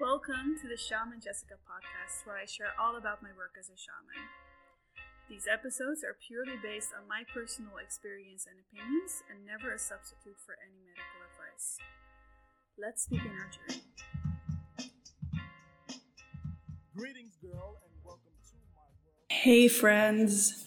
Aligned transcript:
Welcome 0.00 0.54
to 0.62 0.68
the 0.68 0.76
Shaman 0.76 1.18
Jessica 1.20 1.54
podcast, 1.66 2.24
where 2.24 2.36
I 2.36 2.46
share 2.46 2.70
all 2.80 2.94
about 2.96 3.20
my 3.20 3.30
work 3.36 3.56
as 3.58 3.66
a 3.66 3.74
shaman. 3.74 4.30
These 5.28 5.48
episodes 5.50 6.04
are 6.04 6.14
purely 6.24 6.54
based 6.62 6.90
on 6.96 7.08
my 7.08 7.24
personal 7.34 7.78
experience 7.82 8.46
and 8.46 8.62
opinions 8.62 9.24
and 9.28 9.44
never 9.44 9.74
a 9.74 9.78
substitute 9.78 10.36
for 10.46 10.54
any 10.62 10.78
medical 10.86 11.18
advice. 11.26 11.78
Let's 12.78 13.08
begin 13.08 13.32
our 13.42 13.50
journey. 13.50 13.82
Greetings, 16.96 17.34
girl, 17.42 17.82
and 17.82 17.92
welcome 18.04 18.38
to 18.50 18.54
my 18.54 18.78
world. 18.78 18.94
Hey, 19.30 19.66
friends. 19.66 20.64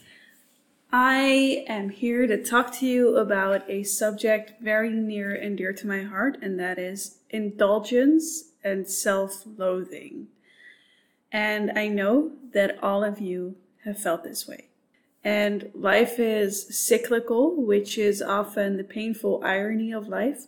I 0.91 1.63
am 1.69 1.87
here 1.87 2.27
to 2.27 2.43
talk 2.43 2.73
to 2.79 2.85
you 2.85 3.15
about 3.15 3.63
a 3.69 3.83
subject 3.83 4.61
very 4.61 4.89
near 4.89 5.33
and 5.33 5.57
dear 5.57 5.71
to 5.71 5.87
my 5.87 6.01
heart, 6.01 6.37
and 6.41 6.59
that 6.59 6.77
is 6.77 7.19
indulgence 7.29 8.50
and 8.63 8.87
self 8.87 9.43
loathing. 9.57 10.27
And 11.31 11.71
I 11.77 11.87
know 11.87 12.31
that 12.53 12.81
all 12.83 13.03
of 13.03 13.19
you 13.19 13.55
have 13.85 13.97
felt 13.97 14.23
this 14.23 14.47
way. 14.47 14.65
And 15.23 15.69
life 15.73 16.19
is 16.19 16.77
cyclical, 16.77 17.55
which 17.55 17.97
is 17.97 18.21
often 18.21 18.77
the 18.77 18.83
painful 18.83 19.41
irony 19.43 19.91
of 19.91 20.07
life 20.07 20.47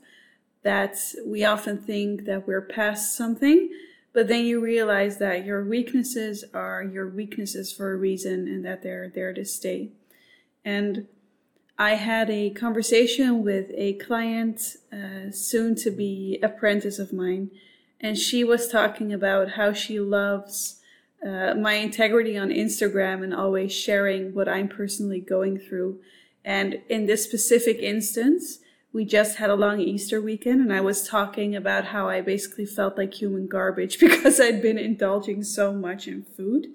that 0.64 0.98
we 1.26 1.44
often 1.44 1.78
think 1.78 2.26
that 2.26 2.48
we're 2.48 2.62
past 2.62 3.16
something, 3.16 3.70
but 4.14 4.28
then 4.28 4.46
you 4.46 4.62
realize 4.62 5.18
that 5.18 5.46
your 5.46 5.64
weaknesses 5.64 6.44
are 6.54 6.84
your 6.84 7.08
weaknesses 7.08 7.72
for 7.72 7.92
a 7.92 7.98
reason 7.98 8.48
and 8.48 8.66
that 8.66 8.82
they're 8.82 9.10
there 9.10 9.34
to 9.34 9.44
stay. 9.44 9.90
And 10.64 11.08
I 11.78 11.96
had 11.96 12.30
a 12.30 12.52
conversation 12.52 13.44
with 13.44 13.72
a 13.76 13.94
client, 13.94 14.78
uh, 14.92 15.32
soon 15.32 15.76
to 15.76 15.92
be 15.92 16.40
apprentice 16.42 17.00
of 17.00 17.12
mine, 17.12 17.52
and 18.04 18.18
she 18.18 18.44
was 18.44 18.68
talking 18.68 19.14
about 19.14 19.52
how 19.52 19.72
she 19.72 20.00
loves 20.00 20.82
uh, 21.26 21.56
my 21.56 21.76
integrity 21.76 22.38
on 22.38 22.50
Instagram 22.50 23.24
and 23.24 23.34
always 23.34 23.72
sharing 23.72 24.34
what 24.34 24.50
I'm 24.50 24.68
personally 24.68 25.22
going 25.22 25.58
through. 25.58 26.02
And 26.44 26.82
in 26.90 27.06
this 27.06 27.24
specific 27.24 27.80
instance, 27.80 28.60
we 28.92 29.06
just 29.06 29.38
had 29.38 29.50
a 29.50 29.56
long 29.56 29.80
Easter 29.80 30.22
weekend, 30.22 30.60
and 30.60 30.74
I 30.74 30.82
was 30.82 31.08
talking 31.08 31.56
about 31.56 31.86
how 31.86 32.10
I 32.10 32.20
basically 32.20 32.66
felt 32.66 32.98
like 32.98 33.14
human 33.14 33.48
garbage 33.48 34.00
because 34.02 34.40
I'd 34.40 34.62
been 34.62 34.78
indulging 34.78 35.42
so 35.42 35.74
much 35.74 36.08
in 36.08 36.24
food 36.24 36.68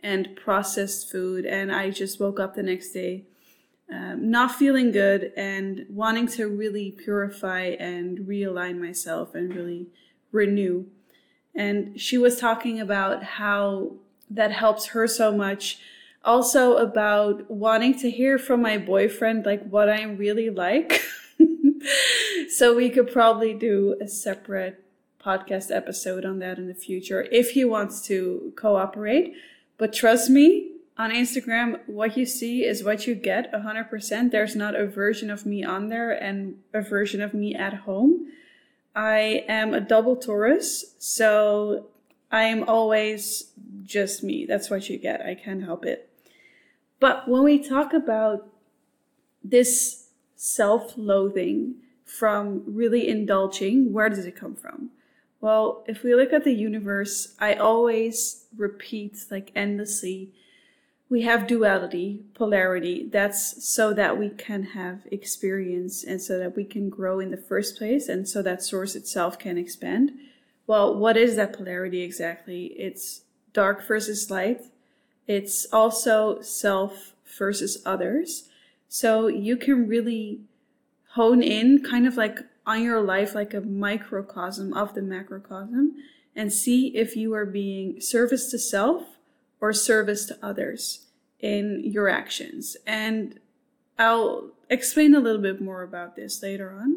and 0.00 0.36
processed 0.36 1.10
food. 1.10 1.46
And 1.46 1.72
I 1.72 1.90
just 1.90 2.20
woke 2.20 2.38
up 2.38 2.54
the 2.54 2.62
next 2.62 2.90
day 2.90 3.24
um, 3.90 4.30
not 4.30 4.52
feeling 4.52 4.90
good 4.90 5.32
and 5.36 5.86
wanting 5.88 6.26
to 6.28 6.48
really 6.48 6.90
purify 6.90 7.76
and 7.78 8.18
realign 8.20 8.80
myself 8.80 9.34
and 9.34 9.54
really 9.54 9.86
renew. 10.32 10.86
And 11.54 11.98
she 12.00 12.18
was 12.18 12.38
talking 12.38 12.80
about 12.80 13.22
how 13.22 13.92
that 14.30 14.52
helps 14.52 14.86
her 14.86 15.06
so 15.06 15.32
much. 15.32 15.78
Also, 16.24 16.76
about 16.76 17.48
wanting 17.50 17.98
to 18.00 18.10
hear 18.10 18.36
from 18.38 18.60
my 18.60 18.78
boyfriend, 18.78 19.46
like 19.46 19.66
what 19.68 19.88
I'm 19.88 20.16
really 20.16 20.50
like. 20.50 21.00
so, 22.48 22.74
we 22.74 22.90
could 22.90 23.12
probably 23.12 23.54
do 23.54 23.96
a 24.00 24.08
separate 24.08 24.82
podcast 25.24 25.74
episode 25.74 26.24
on 26.24 26.38
that 26.40 26.58
in 26.58 26.68
the 26.68 26.74
future 26.74 27.26
if 27.30 27.50
he 27.50 27.64
wants 27.64 28.00
to 28.06 28.52
cooperate. 28.56 29.34
But 29.78 29.92
trust 29.92 30.30
me, 30.30 30.72
on 30.98 31.10
Instagram, 31.10 31.80
what 31.86 32.16
you 32.16 32.24
see 32.24 32.64
is 32.64 32.82
what 32.82 33.06
you 33.06 33.14
get 33.14 33.52
100%. 33.52 34.30
There's 34.30 34.56
not 34.56 34.74
a 34.74 34.86
version 34.86 35.30
of 35.30 35.44
me 35.44 35.62
on 35.62 35.88
there 35.88 36.10
and 36.10 36.56
a 36.72 36.80
version 36.80 37.20
of 37.20 37.34
me 37.34 37.54
at 37.54 37.74
home. 37.74 38.28
I 38.96 39.44
am 39.46 39.74
a 39.74 39.80
double 39.80 40.16
Taurus, 40.16 40.94
so 40.98 41.88
I 42.32 42.44
am 42.44 42.64
always 42.66 43.52
just 43.84 44.24
me. 44.24 44.46
That's 44.46 44.70
what 44.70 44.88
you 44.88 44.96
get. 44.96 45.20
I 45.20 45.34
can't 45.34 45.62
help 45.62 45.84
it. 45.84 46.08
But 46.98 47.28
when 47.28 47.44
we 47.44 47.62
talk 47.62 47.92
about 47.92 48.48
this 49.44 50.08
self 50.34 50.94
loathing 50.96 51.74
from 52.06 52.62
really 52.66 53.06
indulging, 53.06 53.92
where 53.92 54.08
does 54.08 54.24
it 54.24 54.34
come 54.34 54.54
from? 54.54 54.90
Well, 55.42 55.84
if 55.86 56.02
we 56.02 56.14
look 56.14 56.32
at 56.32 56.44
the 56.44 56.54
universe, 56.54 57.34
I 57.38 57.52
always 57.54 58.46
repeat 58.56 59.18
like 59.30 59.52
endlessly 59.54 60.32
we 61.08 61.22
have 61.22 61.46
duality, 61.46 62.24
polarity. 62.34 63.08
That's 63.10 63.64
so 63.64 63.92
that 63.94 64.18
we 64.18 64.30
can 64.30 64.64
have 64.64 65.06
experience 65.10 66.02
and 66.02 66.20
so 66.20 66.38
that 66.38 66.56
we 66.56 66.64
can 66.64 66.88
grow 66.88 67.20
in 67.20 67.30
the 67.30 67.36
first 67.36 67.78
place 67.78 68.08
and 68.08 68.28
so 68.28 68.42
that 68.42 68.62
source 68.62 68.96
itself 68.96 69.38
can 69.38 69.56
expand. 69.56 70.12
Well, 70.66 70.96
what 70.96 71.16
is 71.16 71.36
that 71.36 71.52
polarity 71.52 72.02
exactly? 72.02 72.66
It's 72.76 73.22
dark 73.52 73.86
versus 73.86 74.30
light. 74.30 74.62
It's 75.28 75.66
also 75.72 76.40
self 76.40 77.14
versus 77.38 77.82
others. 77.86 78.48
So 78.88 79.28
you 79.28 79.56
can 79.56 79.86
really 79.86 80.40
hone 81.10 81.42
in 81.42 81.84
kind 81.84 82.06
of 82.06 82.16
like 82.16 82.40
on 82.66 82.82
your 82.82 83.00
life 83.00 83.34
like 83.34 83.54
a 83.54 83.60
microcosm 83.60 84.74
of 84.74 84.94
the 84.94 85.02
macrocosm 85.02 85.94
and 86.34 86.52
see 86.52 86.88
if 86.96 87.16
you 87.16 87.32
are 87.32 87.46
being 87.46 88.00
service 88.00 88.50
to 88.50 88.58
self 88.58 89.15
or 89.60 89.72
service 89.72 90.26
to 90.26 90.38
others 90.42 91.06
in 91.40 91.82
your 91.84 92.08
actions. 92.08 92.76
And 92.86 93.38
I'll 93.98 94.50
explain 94.68 95.14
a 95.14 95.20
little 95.20 95.40
bit 95.40 95.60
more 95.60 95.82
about 95.82 96.16
this 96.16 96.42
later 96.42 96.70
on. 96.70 96.96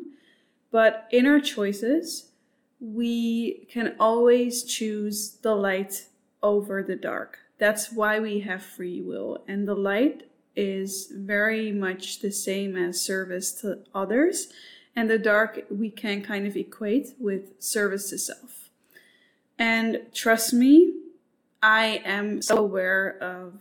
But 0.72 1.08
in 1.12 1.26
our 1.26 1.40
choices, 1.40 2.32
we 2.80 3.68
can 3.72 3.96
always 4.00 4.64
choose 4.64 5.38
the 5.42 5.56
light 5.56 6.06
over 6.42 6.84
the 6.84 6.96
dark. 6.96 7.40
That's 7.58 7.92
why 7.92 8.20
we 8.20 8.42
have 8.42 8.64
free 8.64 9.02
will. 9.02 9.44
And 9.48 9.68
the 9.68 9.76
light 9.76 10.30
is 10.56 11.12
very 11.14 11.72
much 11.72 12.20
the 12.20 12.32
same 12.32 12.76
as 12.76 13.02
service 13.02 13.52
to 13.62 13.80
others. 13.94 14.48
And 14.96 15.10
the 15.10 15.20
dark 15.20 15.66
we 15.70 15.90
can 15.90 16.22
kind 16.22 16.48
of 16.48 16.56
equate 16.56 17.14
with 17.20 17.62
service 17.62 18.10
to 18.10 18.18
self. 18.18 18.70
And 19.58 20.02
trust 20.14 20.54
me, 20.54 20.94
I 21.62 22.02
am 22.06 22.42
so 22.42 22.58
aware 22.58 23.18
of 23.22 23.54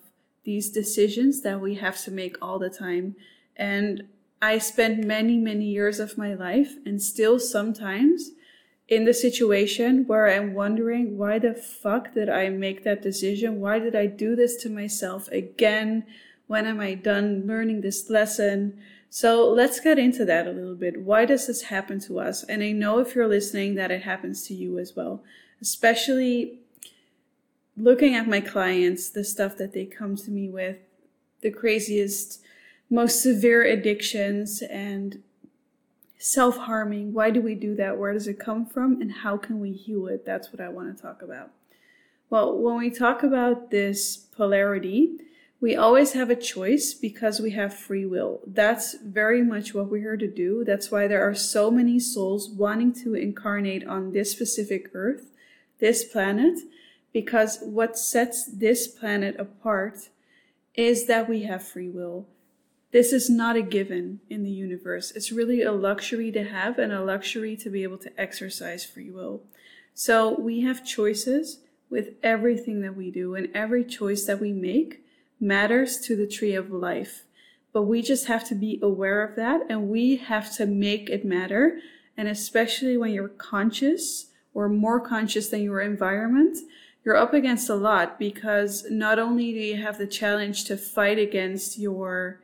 these 0.45 0.71
decisions 0.71 1.43
that 1.43 1.61
we 1.61 1.75
have 1.77 2.01
to 2.03 2.11
make 2.11 2.37
all 2.41 2.59
the 2.59 2.71
time. 2.71 3.17
And 3.57 4.05
I 4.41 4.59
spent 4.59 5.05
many, 5.05 5.37
many 5.37 5.67
years 5.67 5.99
of 5.99 6.17
my 6.17 6.35
life 6.35 6.77
and 6.87 7.03
still 7.03 7.41
sometimes 7.41 8.31
in 8.89 9.05
the 9.05 9.13
situation 9.13 10.07
where 10.07 10.29
I'm 10.29 10.55
wondering, 10.55 11.19
why 11.19 11.39
the 11.39 11.55
fuck 11.55 12.15
did 12.15 12.29
I 12.31 12.49
make 12.49 12.85
that 12.85 13.03
decision? 13.03 13.61
Why 13.61 13.79
did 13.79 13.95
I 13.95 14.07
do 14.07 14.35
this 14.35 14.57
to 14.63 14.71
myself 14.71 15.29
again? 15.29 16.05
When 16.47 16.67
am 16.67 16.81
I 16.81 16.95
done 16.95 17.47
learning 17.47 17.83
this 17.83 18.09
lesson? 18.09 18.79
So 19.11 19.51
let's 19.51 19.81
get 19.81 19.99
into 19.99 20.25
that 20.25 20.47
a 20.47 20.53
little 20.53 20.75
bit. 20.75 21.03
Why 21.03 21.25
does 21.25 21.47
this 21.47 21.63
happen 21.63 21.99
to 22.01 22.21
us? 22.21 22.45
And 22.45 22.63
I 22.63 22.73
know 22.73 23.01
if 23.01 23.15
you're 23.15 23.29
listening 23.29 23.75
that 23.75 23.91
it 23.91 24.03
happens 24.03 24.47
to 24.47 24.55
you 24.55 24.79
as 24.79 24.95
well, 24.97 25.23
especially 25.61 26.61
looking 27.79 28.15
at 28.15 28.29
my 28.29 28.41
clients, 28.41 29.09
the 29.09 29.25
stuff 29.25 29.57
that 29.57 29.73
they 29.73 29.85
come 29.85 30.17
to 30.17 30.31
me 30.31 30.49
with, 30.49 30.79
the 31.41 31.51
craziest, 31.51 32.41
most 32.91 33.23
severe 33.23 33.63
addictions 33.63 34.63
and 34.63 35.23
self 36.19 36.57
harming. 36.57 37.13
Why 37.13 37.31
do 37.31 37.41
we 37.41 37.55
do 37.55 37.75
that? 37.77 37.99
Where 37.99 38.13
does 38.13 38.27
it 38.27 38.39
come 38.39 38.67
from? 38.67 39.01
And 39.01 39.13
how 39.13 39.37
can 39.37 39.61
we 39.61 39.73
heal 39.73 40.07
it? 40.09 40.27
That's 40.27 40.53
what 40.53 40.61
I 40.61 40.69
want 40.69 40.95
to 40.95 41.03
talk 41.03 41.23
about. 41.23 41.51
Well, 42.31 42.59
when 42.59 42.77
we 42.77 42.91
talk 42.91 43.23
about 43.23 43.71
this 43.71 44.17
polarity, 44.17 45.17
we 45.61 45.75
always 45.75 46.13
have 46.13 46.31
a 46.31 46.37
choice 46.37 46.95
because 46.95 47.41
we 47.41 47.51
have 47.53 47.75
free 47.75 48.07
will. 48.07 48.41
That's 48.47 48.95
very 48.95 49.43
much 49.43 49.75
what 49.75 49.91
we're 49.91 50.03
here 50.03 50.17
to 50.17 50.29
do. 50.29 50.63
That's 50.65 50.91
why 50.91 51.09
there 51.09 51.29
are 51.29 51.35
so 51.35 51.71
many 51.71 51.99
souls 51.99 52.49
wanting 52.49 52.93
to 53.05 53.15
incarnate 53.15 53.87
on 53.87 54.13
this 54.13 54.31
specific 54.31 54.91
earth, 54.95 55.31
this 55.81 56.05
planet, 56.05 56.61
because 57.13 57.59
what 57.63 57.99
sets 57.99 58.45
this 58.45 58.87
planet 58.87 59.37
apart 59.39 60.09
is 60.75 61.07
that 61.07 61.29
we 61.29 61.43
have 61.43 61.63
free 61.63 61.89
will. 61.89 62.27
This 62.91 63.13
is 63.13 63.29
not 63.29 63.57
a 63.57 63.63
given 63.63 64.21
in 64.31 64.45
the 64.45 64.51
universe. 64.51 65.11
It's 65.11 65.33
really 65.33 65.63
a 65.63 65.73
luxury 65.73 66.33
to 66.33 66.45
have 66.45 66.79
and 66.79 66.93
a 66.93 67.05
luxury 67.05 67.57
to 67.57 67.69
be 67.69 67.83
able 67.83 67.99
to 67.99 68.21
exercise 68.21 68.85
free 68.85 69.11
will. 69.11 69.43
So 69.93 70.39
we 70.39 70.63
have 70.63 70.87
choices 70.87 71.59
with 71.91 72.15
everything 72.23 72.83
that 72.83 72.97
we 72.97 73.11
do, 73.11 73.35
and 73.35 73.49
every 73.55 73.85
choice 73.85 74.25
that 74.27 74.41
we 74.41 74.53
make 74.53 75.03
matters 75.41 75.99
to 76.01 76.17
the 76.17 76.27
tree 76.27 76.55
of 76.55 76.71
life. 76.71 77.25
But 77.73 77.83
we 77.83 78.03
just 78.03 78.27
have 78.27 78.47
to 78.49 78.55
be 78.55 78.79
aware 78.83 79.23
of 79.23 79.37
that 79.37 79.63
and 79.69 79.89
we 79.89 80.17
have 80.17 80.55
to 80.57 80.67
make 80.67 81.09
it 81.11 81.25
matter. 81.25 81.79
And 82.17 82.29
especially 82.29 82.97
when 82.97 83.13
you're 83.13 83.29
conscious 83.29 84.27
or 84.55 84.69
more 84.69 85.01
conscious 85.01 85.49
than 85.49 85.63
your 85.63 85.81
environment, 85.81 86.59
you're 87.09 87.17
up 87.17 87.33
against 87.33 87.71
a 87.71 87.75
lot 87.75 88.19
because 88.19 88.85
not 88.91 89.19
only 89.19 89.51
do 89.55 89.61
you 89.61 89.77
have 89.79 89.97
the 89.97 90.07
challenge 90.07 90.65
to 90.65 90.77
fight 90.77 91.19
against 91.19 91.79
your 91.79 92.39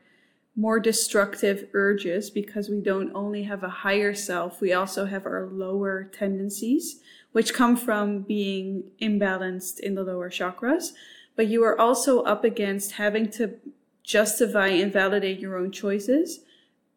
more 0.57 0.81
destructive 0.81 1.69
urges 1.75 2.31
because 2.31 2.71
we 2.71 2.81
don't 2.81 3.15
only 3.15 3.43
have 3.43 3.63
a 3.63 3.69
higher 3.69 4.15
self, 4.15 4.63
we 4.63 4.73
also 4.73 5.05
have 5.05 5.27
our 5.27 5.45
lower 5.53 6.05
tendencies, 6.05 7.03
which 7.33 7.53
come 7.53 7.77
from 7.77 8.23
being 8.23 8.85
imbalanced 9.03 9.81
in 9.81 9.97
the 9.97 10.03
lower 10.03 10.31
chakras. 10.31 10.93
But 11.37 11.49
you 11.49 11.63
are 11.63 11.79
also 11.79 12.23
up 12.23 12.43
against 12.43 12.93
having 12.93 13.31
to 13.33 13.57
justify 14.03 14.69
and 14.69 14.91
validate 14.91 15.41
your 15.41 15.59
own 15.59 15.73
choices 15.73 16.41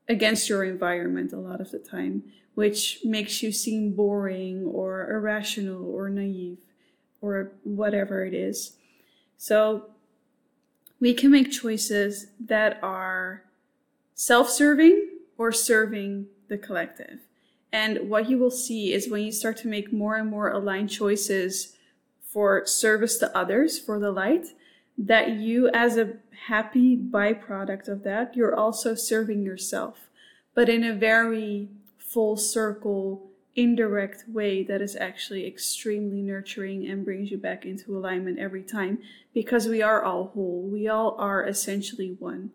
against 0.07 0.47
your 0.47 0.63
environment 0.63 1.33
a 1.33 1.37
lot 1.37 1.59
of 1.59 1.71
the 1.71 1.79
time, 1.79 2.23
which 2.55 2.99
makes 3.03 3.43
you 3.43 3.51
seem 3.51 3.91
boring 3.91 4.63
or 4.63 5.11
irrational 5.11 5.85
or 5.85 6.07
naive 6.07 6.59
or 7.21 7.51
whatever 7.63 8.25
it 8.25 8.33
is. 8.33 8.73
So 9.37 9.89
we 10.99 11.13
can 11.13 11.31
make 11.31 11.51
choices 11.51 12.27
that 12.39 12.79
are 12.81 13.43
self 14.15 14.49
serving 14.49 15.09
or 15.37 15.51
serving 15.51 16.27
the 16.47 16.57
collective. 16.57 17.19
And 17.71 18.09
what 18.09 18.29
you 18.29 18.37
will 18.37 18.51
see 18.51 18.93
is 18.93 19.09
when 19.09 19.23
you 19.23 19.31
start 19.31 19.57
to 19.57 19.67
make 19.67 19.91
more 19.91 20.15
and 20.15 20.29
more 20.29 20.49
aligned 20.49 20.89
choices 20.89 21.75
for 22.21 22.65
service 22.65 23.17
to 23.17 23.37
others, 23.37 23.77
for 23.77 23.99
the 23.99 24.11
light, 24.11 24.47
that 24.97 25.31
you, 25.31 25.69
as 25.73 25.97
a 25.97 26.13
happy 26.47 26.97
byproduct 26.97 27.87
of 27.87 28.03
that, 28.03 28.35
you're 28.35 28.55
also 28.55 28.95
serving 28.95 29.43
yourself, 29.43 30.09
but 30.55 30.69
in 30.69 30.83
a 30.83 30.93
very 30.93 31.69
full 31.97 32.37
circle, 32.37 33.26
indirect 33.57 34.23
way 34.27 34.63
that 34.63 34.81
is 34.81 34.95
actually 34.95 35.45
extremely 35.45 36.21
nurturing 36.21 36.87
and 36.87 37.03
brings 37.03 37.31
you 37.31 37.37
back 37.37 37.65
into 37.65 37.97
alignment 37.97 38.37
every 38.37 38.61
time 38.61 38.99
because 39.33 39.67
we 39.67 39.81
are 39.81 40.03
all 40.03 40.27
whole. 40.27 40.61
We 40.71 40.87
all 40.87 41.15
are 41.17 41.43
essentially 41.43 42.15
one. 42.19 42.51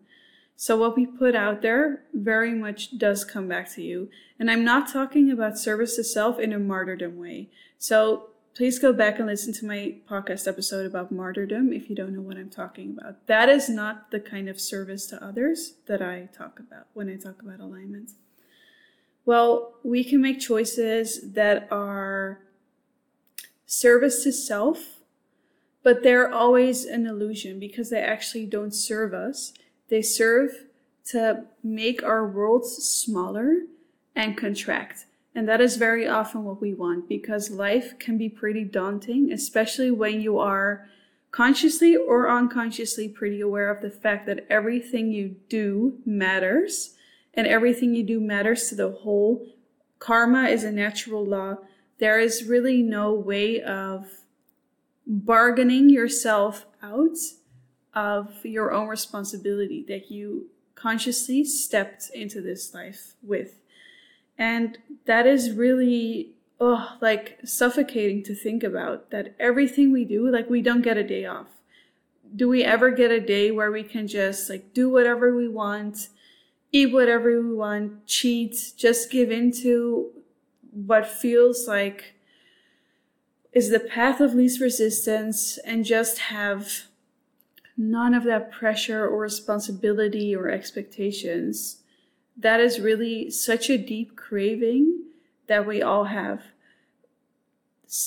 So 0.55 0.77
what 0.77 0.95
we 0.95 1.05
put 1.05 1.35
out 1.35 1.61
there 1.61 2.03
very 2.13 2.53
much 2.53 2.97
does 2.97 3.25
come 3.25 3.49
back 3.49 3.69
to 3.73 3.81
you. 3.83 4.09
And 4.39 4.49
I'm 4.49 4.63
not 4.63 4.91
talking 4.91 5.29
about 5.29 5.57
service 5.57 5.97
to 5.97 6.03
self 6.05 6.39
in 6.39 6.53
a 6.53 6.59
martyrdom 6.59 7.17
way. 7.17 7.49
So 7.77 8.29
please 8.55 8.79
go 8.79 8.93
back 8.93 9.17
and 9.17 9.27
listen 9.27 9.51
to 9.55 9.65
my 9.65 9.95
podcast 10.09 10.47
episode 10.47 10.85
about 10.85 11.11
martyrdom 11.11 11.73
if 11.73 11.89
you 11.89 11.95
don't 11.95 12.13
know 12.15 12.21
what 12.21 12.37
I'm 12.37 12.49
talking 12.49 12.95
about. 12.97 13.27
That 13.27 13.49
is 13.49 13.67
not 13.67 14.11
the 14.11 14.21
kind 14.21 14.47
of 14.47 14.61
service 14.61 15.05
to 15.07 15.21
others 15.21 15.73
that 15.87 16.01
I 16.01 16.29
talk 16.37 16.59
about 16.59 16.87
when 16.93 17.09
I 17.09 17.17
talk 17.17 17.41
about 17.41 17.59
alignment. 17.59 18.11
Well, 19.25 19.75
we 19.83 20.03
can 20.03 20.21
make 20.21 20.39
choices 20.39 21.33
that 21.33 21.67
are 21.71 22.39
service 23.65 24.23
to 24.23 24.31
self, 24.31 24.99
but 25.81 26.03
they're 26.03 26.31
always 26.31 26.85
an 26.85 27.07
illusion 27.07 27.59
because 27.59 27.89
they 27.89 28.01
actually 28.01 28.45
don't 28.45 28.73
serve 28.73 29.13
us. 29.13 29.53
They 29.89 30.01
serve 30.01 30.65
to 31.05 31.45
make 31.63 32.03
our 32.03 32.27
worlds 32.27 32.77
smaller 32.83 33.61
and 34.15 34.37
contract. 34.37 35.05
And 35.35 35.47
that 35.47 35.61
is 35.61 35.77
very 35.77 36.07
often 36.07 36.43
what 36.43 36.61
we 36.61 36.73
want 36.73 37.09
because 37.09 37.49
life 37.49 37.97
can 37.99 38.17
be 38.17 38.29
pretty 38.29 38.63
daunting, 38.63 39.31
especially 39.31 39.89
when 39.89 40.21
you 40.21 40.37
are 40.37 40.87
consciously 41.31 41.95
or 41.95 42.29
unconsciously 42.29 43.09
pretty 43.09 43.41
aware 43.41 43.71
of 43.71 43.81
the 43.81 43.89
fact 43.89 44.27
that 44.27 44.45
everything 44.49 45.11
you 45.11 45.35
do 45.49 45.97
matters 46.05 46.95
and 47.33 47.47
everything 47.47 47.95
you 47.95 48.03
do 48.03 48.19
matters 48.19 48.69
to 48.69 48.75
the 48.75 48.91
whole. 48.91 49.45
Karma 49.99 50.43
is 50.45 50.63
a 50.63 50.71
natural 50.71 51.25
law. 51.25 51.57
There 51.99 52.19
is 52.19 52.45
really 52.45 52.81
no 52.81 53.13
way 53.13 53.61
of 53.61 54.07
bargaining 55.05 55.89
yourself 55.89 56.65
out 56.81 57.17
of 57.93 58.43
your 58.43 58.71
own 58.71 58.87
responsibility 58.87 59.83
that 59.87 60.09
you 60.11 60.49
consciously 60.75 61.43
stepped 61.43 62.09
into 62.13 62.41
this 62.41 62.73
life 62.73 63.13
with. 63.21 63.59
And 64.37 64.77
that 65.05 65.25
is 65.27 65.51
really 65.51 66.33
oh 66.59 66.97
like 67.01 67.39
suffocating 67.43 68.23
to 68.23 68.35
think 68.35 68.63
about 68.63 69.11
that 69.11 69.35
everything 69.39 69.91
we 69.91 70.05
do 70.05 70.29
like 70.29 70.49
we 70.49 70.61
don't 70.61 70.81
get 70.81 70.97
a 70.97 71.03
day 71.03 71.25
off. 71.25 71.47
Do 72.35 72.49
we 72.49 72.63
ever 72.63 72.89
get 72.89 73.11
a 73.11 73.19
day 73.19 73.51
where 73.51 73.71
we 73.71 73.83
can 73.83 74.07
just 74.07 74.49
like 74.49 74.73
do 74.73 74.89
whatever 74.89 75.35
we 75.35 75.47
want, 75.47 76.09
eat 76.73 76.91
whatever 76.91 77.39
we 77.41 77.53
want, 77.53 78.05
cheat, 78.07 78.73
just 78.75 79.11
give 79.11 79.31
into 79.31 80.11
what 80.71 81.07
feels 81.07 81.67
like 81.67 82.15
is 83.53 83.69
the 83.69 83.79
path 83.79 84.19
of 84.19 84.33
least 84.33 84.59
resistance 84.59 85.59
and 85.59 85.85
just 85.85 86.17
have 86.17 86.85
none 87.77 88.15
of 88.15 88.23
that 88.23 88.51
pressure 88.51 89.05
or 89.05 89.19
responsibility 89.19 90.35
or 90.35 90.49
expectations. 90.49 91.83
That 92.35 92.59
is 92.59 92.79
really 92.79 93.29
such 93.29 93.69
a 93.69 93.77
deep 93.77 94.15
craving 94.15 95.03
that 95.47 95.67
we 95.67 95.83
all 95.83 96.05
have. 96.05 96.41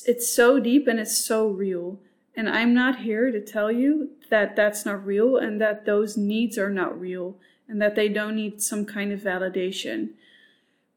It's 0.04 0.28
so 0.28 0.58
deep 0.58 0.88
and 0.88 0.98
it's 0.98 1.16
so 1.16 1.46
real. 1.46 2.00
And 2.34 2.50
I'm 2.50 2.74
not 2.74 3.00
here 3.00 3.30
to 3.30 3.40
tell 3.40 3.70
you 3.70 4.10
that 4.28 4.56
that's 4.56 4.84
not 4.84 5.06
real 5.06 5.36
and 5.36 5.60
that 5.60 5.86
those 5.86 6.16
needs 6.16 6.58
are 6.58 6.70
not 6.70 7.00
real 7.00 7.36
and 7.68 7.80
that 7.80 7.94
they 7.94 8.08
don't 8.08 8.36
need 8.36 8.62
some 8.62 8.84
kind 8.84 9.12
of 9.12 9.20
validation. 9.20 10.10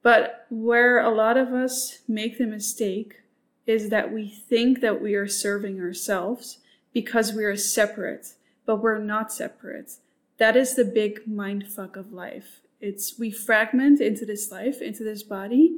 But 0.02 0.46
where 0.50 1.00
a 1.00 1.10
lot 1.10 1.38
of 1.38 1.54
us 1.54 2.00
make 2.08 2.38
the 2.38 2.46
mistake 2.46 3.22
is 3.66 3.90
that 3.90 4.12
we 4.12 4.28
think 4.28 4.82
that 4.82 5.02
we 5.02 5.16
are 5.16 5.28
serving 5.28 5.80
ourselves 5.80 6.60
because 6.94 7.34
we 7.34 7.44
are 7.44 7.58
separate 7.58 8.34
but 8.70 8.84
we're 8.84 9.00
not 9.00 9.34
separate. 9.34 9.94
That 10.38 10.56
is 10.56 10.76
the 10.76 10.86
big 10.86 11.26
mind 11.26 11.68
fuck 11.68 11.96
of 11.96 12.14
life. 12.14 12.62
It's 12.80 13.18
we 13.18 13.32
fragment 13.32 14.00
into 14.00 14.28
this 14.28 14.52
life, 14.52 14.80
into 14.80 15.04
this 15.04 15.24
body. 15.24 15.76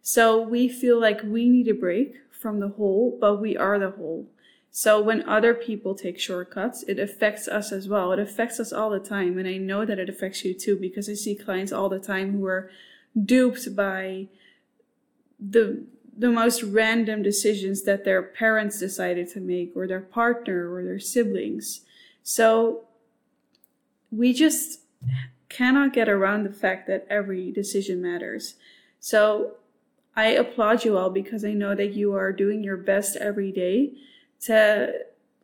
So 0.00 0.42
we 0.42 0.68
feel 0.68 1.00
like 1.00 1.22
we 1.22 1.48
need 1.48 1.68
a 1.68 1.72
break 1.72 2.16
from 2.32 2.58
the 2.58 2.70
whole, 2.70 3.16
but 3.20 3.40
we 3.40 3.56
are 3.56 3.78
the 3.78 3.90
whole. 3.90 4.26
So 4.74 5.02
when 5.02 5.28
other 5.28 5.52
people 5.52 5.94
take 5.94 6.18
shortcuts, 6.18 6.82
it 6.84 6.98
affects 6.98 7.46
us 7.46 7.72
as 7.72 7.88
well. 7.88 8.10
It 8.12 8.18
affects 8.18 8.58
us 8.58 8.72
all 8.72 8.88
the 8.88 8.98
time. 8.98 9.36
And 9.36 9.46
I 9.46 9.58
know 9.58 9.84
that 9.84 9.98
it 9.98 10.08
affects 10.08 10.46
you 10.46 10.54
too, 10.54 10.76
because 10.76 11.10
I 11.10 11.14
see 11.14 11.34
clients 11.34 11.72
all 11.72 11.90
the 11.90 11.98
time 11.98 12.32
who 12.32 12.46
are 12.46 12.70
duped 13.22 13.76
by 13.76 14.28
the 15.38 15.84
the 16.16 16.30
most 16.30 16.62
random 16.62 17.22
decisions 17.22 17.82
that 17.82 18.04
their 18.04 18.22
parents 18.22 18.78
decided 18.78 19.28
to 19.30 19.40
make 19.40 19.72
or 19.74 19.86
their 19.86 20.00
partner 20.00 20.72
or 20.72 20.84
their 20.84 20.98
siblings. 20.98 21.80
So 22.22 22.84
we 24.10 24.34
just 24.34 24.80
cannot 25.48 25.94
get 25.94 26.10
around 26.10 26.44
the 26.44 26.52
fact 26.52 26.86
that 26.86 27.06
every 27.08 27.50
decision 27.50 28.02
matters. 28.02 28.56
So 29.00 29.54
I 30.14 30.26
applaud 30.26 30.84
you 30.84 30.98
all 30.98 31.08
because 31.08 31.46
I 31.46 31.52
know 31.52 31.74
that 31.74 31.94
you 31.94 32.14
are 32.14 32.30
doing 32.30 32.62
your 32.62 32.76
best 32.76 33.16
every 33.16 33.50
day 33.50 33.92
to 34.42 34.92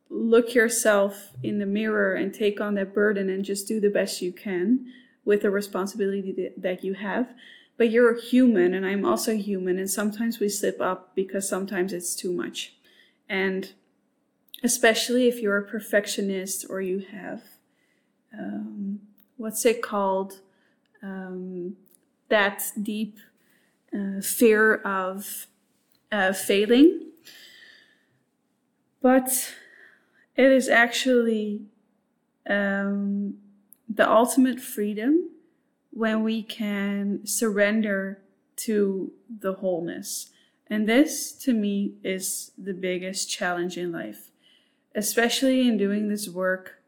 look 0.09 0.53
yourself 0.53 1.31
in 1.43 1.59
the 1.59 1.65
mirror 1.65 2.13
and 2.15 2.33
take 2.33 2.59
on 2.59 2.75
that 2.75 2.93
burden 2.93 3.29
and 3.29 3.45
just 3.45 3.67
do 3.67 3.79
the 3.79 3.89
best 3.89 4.21
you 4.21 4.31
can 4.31 4.91
with 5.23 5.41
the 5.41 5.51
responsibility 5.51 6.51
that 6.57 6.83
you 6.83 6.93
have. 6.95 7.29
But 7.77 7.91
you're 7.91 8.19
human 8.19 8.73
and 8.73 8.85
I'm 8.85 9.05
also 9.05 9.35
human 9.35 9.77
and 9.77 9.89
sometimes 9.89 10.39
we 10.39 10.49
slip 10.49 10.81
up 10.81 11.15
because 11.15 11.47
sometimes 11.47 11.93
it's 11.93 12.15
too 12.15 12.33
much. 12.33 12.73
And 13.29 13.71
especially 14.63 15.27
if 15.27 15.39
you're 15.39 15.57
a 15.57 15.63
perfectionist 15.63 16.65
or 16.69 16.81
you 16.81 17.05
have 17.11 17.43
um, 18.37 18.99
what's 19.37 19.65
it 19.65 19.81
called 19.81 20.41
um, 21.01 21.77
that 22.27 22.63
deep 22.81 23.17
uh, 23.93 24.21
fear 24.21 24.75
of 24.75 25.47
uh, 26.11 26.33
failing 26.33 27.08
but 29.01 29.55
it 30.35 30.51
is 30.51 30.67
actually 30.67 31.61
um, 32.49 33.35
the 33.87 34.09
ultimate 34.09 34.59
freedom 34.59 35.29
when 35.91 36.23
we 36.23 36.43
can 36.43 37.25
surrender 37.25 38.21
to 38.55 39.11
the 39.29 39.53
wholeness 39.53 40.29
and 40.67 40.87
this 40.87 41.31
to 41.31 41.53
me 41.53 41.93
is 42.03 42.51
the 42.57 42.73
biggest 42.73 43.29
challenge 43.29 43.77
in 43.77 43.91
life 43.91 44.29
especially 44.95 45.67
in 45.67 45.77
doing 45.77 46.09
this 46.09 46.27
work, 46.27 46.81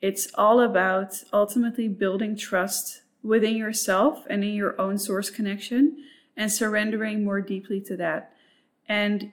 it's 0.00 0.28
all 0.34 0.60
about 0.60 1.22
ultimately 1.32 1.88
building 1.88 2.36
trust 2.36 3.02
within 3.22 3.56
yourself 3.56 4.24
and 4.28 4.42
in 4.42 4.54
your 4.54 4.80
own 4.80 4.98
source 4.98 5.30
connection 5.30 6.04
and 6.36 6.50
surrendering 6.50 7.24
more 7.24 7.40
deeply 7.40 7.80
to 7.80 7.96
that. 7.96 8.32
And 8.88 9.32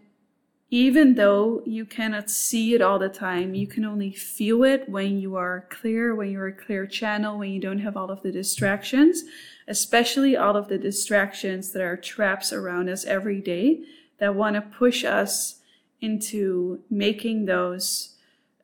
even 0.71 1.15
though 1.15 1.63
you 1.65 1.83
cannot 1.83 2.29
see 2.29 2.75
it 2.75 2.81
all 2.81 2.99
the 2.99 3.09
time, 3.09 3.55
you 3.55 3.65
can 3.65 3.83
only 3.83 4.11
feel 4.11 4.63
it 4.63 4.88
when 4.88 5.19
you 5.19 5.35
are 5.35 5.65
clear, 5.69 6.13
when 6.13 6.29
you're 6.29 6.47
a 6.47 6.53
clear 6.53 6.85
channel, 6.85 7.39
when 7.39 7.51
you 7.51 7.59
don't 7.59 7.79
have 7.79 7.97
all 7.97 8.11
of 8.11 8.21
the 8.21 8.31
distractions, 8.31 9.23
especially 9.67 10.38
all 10.38 10.55
of 10.55 10.67
the 10.67 10.77
distractions 10.77 11.71
that 11.71 11.81
are 11.81 11.97
traps 11.97 12.53
around 12.53 12.88
us 12.88 13.03
every 13.05 13.41
day 13.41 13.81
that 14.19 14.35
want 14.35 14.55
to 14.55 14.61
push 14.61 15.03
us 15.03 15.61
into 16.01 16.79
making 16.89 17.45
those 17.45 18.15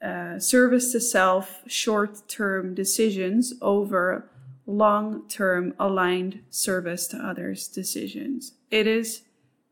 uh, 0.01 0.37
service 0.37 0.91
to 0.91 0.99
self 0.99 1.63
short 1.65 2.27
term 2.27 2.75
decisions 2.75 3.53
over 3.61 4.29
long 4.67 5.27
term 5.27 5.73
aligned 5.79 6.43
service 6.51 7.07
to 7.07 7.17
others 7.17 7.67
decisions. 7.67 8.53
It 8.69 8.85
is 8.85 9.23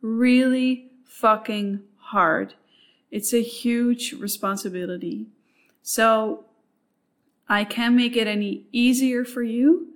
really 0.02 0.90
fucking 1.06 1.82
hard. 2.08 2.56
It's 3.12 3.34
a 3.34 3.42
huge 3.42 4.14
responsibility. 4.14 5.28
So 5.82 6.46
I 7.48 7.64
can't 7.64 7.96
make 7.96 8.16
it 8.16 8.28
any 8.28 8.66
easier 8.72 9.26
for 9.26 9.44
you, 9.44 9.90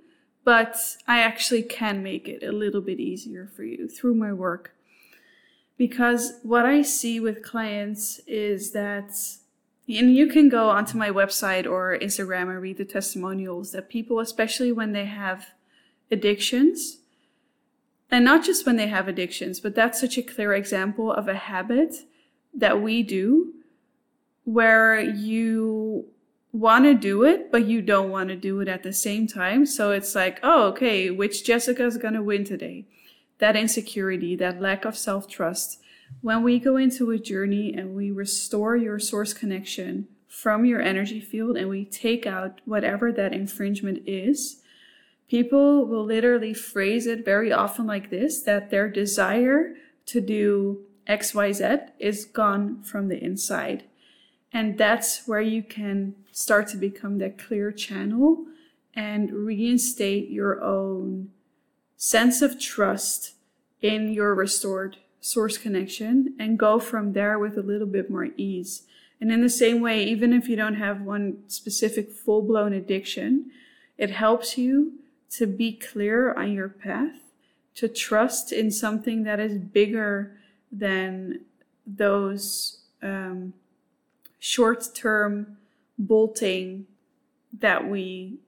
but 0.44 0.76
I 1.06 1.20
actually 1.20 1.62
can 1.62 2.02
make 2.02 2.28
it 2.28 2.42
a 2.42 2.52
little 2.52 2.80
bit 2.80 3.00
easier 3.00 3.46
for 3.46 3.64
you 3.64 3.88
through 3.88 4.14
my 4.14 4.32
work. 4.32 4.74
Because 5.76 6.40
what 6.42 6.66
I 6.66 6.82
see 6.82 7.20
with 7.20 7.42
clients 7.42 8.20
is 8.26 8.72
that, 8.72 9.12
and 9.88 10.14
you 10.14 10.26
can 10.26 10.48
go 10.48 10.68
onto 10.68 10.98
my 10.98 11.10
website 11.10 11.66
or 11.66 11.98
Instagram 11.98 12.50
and 12.50 12.60
read 12.60 12.78
the 12.78 12.84
testimonials 12.84 13.72
that 13.72 13.88
people, 13.88 14.20
especially 14.20 14.72
when 14.72 14.92
they 14.92 15.06
have 15.06 15.48
addictions, 16.10 16.98
and 18.10 18.24
not 18.24 18.44
just 18.44 18.64
when 18.64 18.76
they 18.76 18.88
have 18.88 19.08
addictions, 19.08 19.60
but 19.60 19.74
that's 19.74 20.00
such 20.00 20.16
a 20.16 20.22
clear 20.22 20.54
example 20.54 21.12
of 21.12 21.28
a 21.28 21.34
habit 21.34 21.94
that 22.54 22.80
we 22.80 23.02
do 23.02 23.54
where 24.44 24.98
you 24.98 26.06
want 26.52 26.84
to 26.84 26.94
do 26.94 27.22
it, 27.22 27.52
but 27.52 27.66
you 27.66 27.82
don't 27.82 28.10
want 28.10 28.30
to 28.30 28.36
do 28.36 28.60
it 28.60 28.68
at 28.68 28.82
the 28.82 28.92
same 28.92 29.26
time. 29.26 29.66
So 29.66 29.90
it's 29.92 30.14
like, 30.14 30.40
oh, 30.42 30.68
okay, 30.68 31.10
which 31.10 31.44
Jessica 31.44 31.84
is 31.84 31.98
going 31.98 32.14
to 32.14 32.22
win 32.22 32.44
today? 32.44 32.86
That 33.38 33.56
insecurity, 33.56 34.34
that 34.36 34.60
lack 34.60 34.84
of 34.84 34.96
self 34.96 35.28
trust. 35.28 35.80
When 36.22 36.42
we 36.42 36.58
go 36.58 36.76
into 36.76 37.10
a 37.10 37.18
journey 37.18 37.74
and 37.74 37.94
we 37.94 38.10
restore 38.10 38.74
your 38.74 38.98
source 38.98 39.34
connection 39.34 40.08
from 40.26 40.64
your 40.64 40.80
energy 40.80 41.20
field 41.20 41.56
and 41.56 41.68
we 41.68 41.84
take 41.84 42.26
out 42.26 42.62
whatever 42.64 43.12
that 43.12 43.34
infringement 43.34 44.02
is, 44.06 44.62
people 45.28 45.86
will 45.86 46.04
literally 46.04 46.54
phrase 46.54 47.06
it 47.06 47.24
very 47.24 47.52
often 47.52 47.86
like 47.86 48.10
this 48.10 48.42
that 48.42 48.70
their 48.70 48.88
desire 48.88 49.74
to 50.06 50.20
do 50.20 50.84
XYZ 51.08 51.90
is 51.98 52.24
gone 52.24 52.82
from 52.82 53.08
the 53.08 53.22
inside. 53.22 53.84
And 54.52 54.78
that's 54.78 55.26
where 55.26 55.40
you 55.40 55.62
can 55.62 56.14
start 56.32 56.68
to 56.68 56.76
become 56.76 57.18
that 57.18 57.38
clear 57.38 57.70
channel 57.70 58.46
and 58.94 59.30
reinstate 59.32 60.30
your 60.30 60.62
own 60.62 61.30
sense 61.96 62.42
of 62.42 62.60
trust 62.60 63.34
in 63.82 64.12
your 64.12 64.34
restored 64.34 64.96
source 65.20 65.58
connection 65.58 66.34
and 66.38 66.58
go 66.58 66.78
from 66.78 67.12
there 67.12 67.38
with 67.38 67.56
a 67.56 67.62
little 67.62 67.86
bit 67.86 68.10
more 68.10 68.28
ease. 68.36 68.82
And 69.20 69.32
in 69.32 69.42
the 69.42 69.50
same 69.50 69.80
way, 69.80 70.04
even 70.04 70.32
if 70.32 70.48
you 70.48 70.56
don't 70.56 70.74
have 70.76 71.02
one 71.02 71.38
specific 71.48 72.10
full 72.10 72.42
blown 72.42 72.72
addiction, 72.72 73.50
it 73.96 74.10
helps 74.10 74.56
you 74.56 74.92
to 75.30 75.46
be 75.46 75.72
clear 75.72 76.32
on 76.34 76.52
your 76.52 76.68
path, 76.68 77.20
to 77.76 77.88
trust 77.88 78.52
in 78.52 78.70
something 78.70 79.24
that 79.24 79.40
is 79.40 79.58
bigger 79.58 80.36
than 80.72 81.40
those 81.86 82.80
um, 83.02 83.52
short 84.38 84.88
term 84.94 85.58
bolting 85.98 86.86
that 87.52 87.88
we 87.88 88.38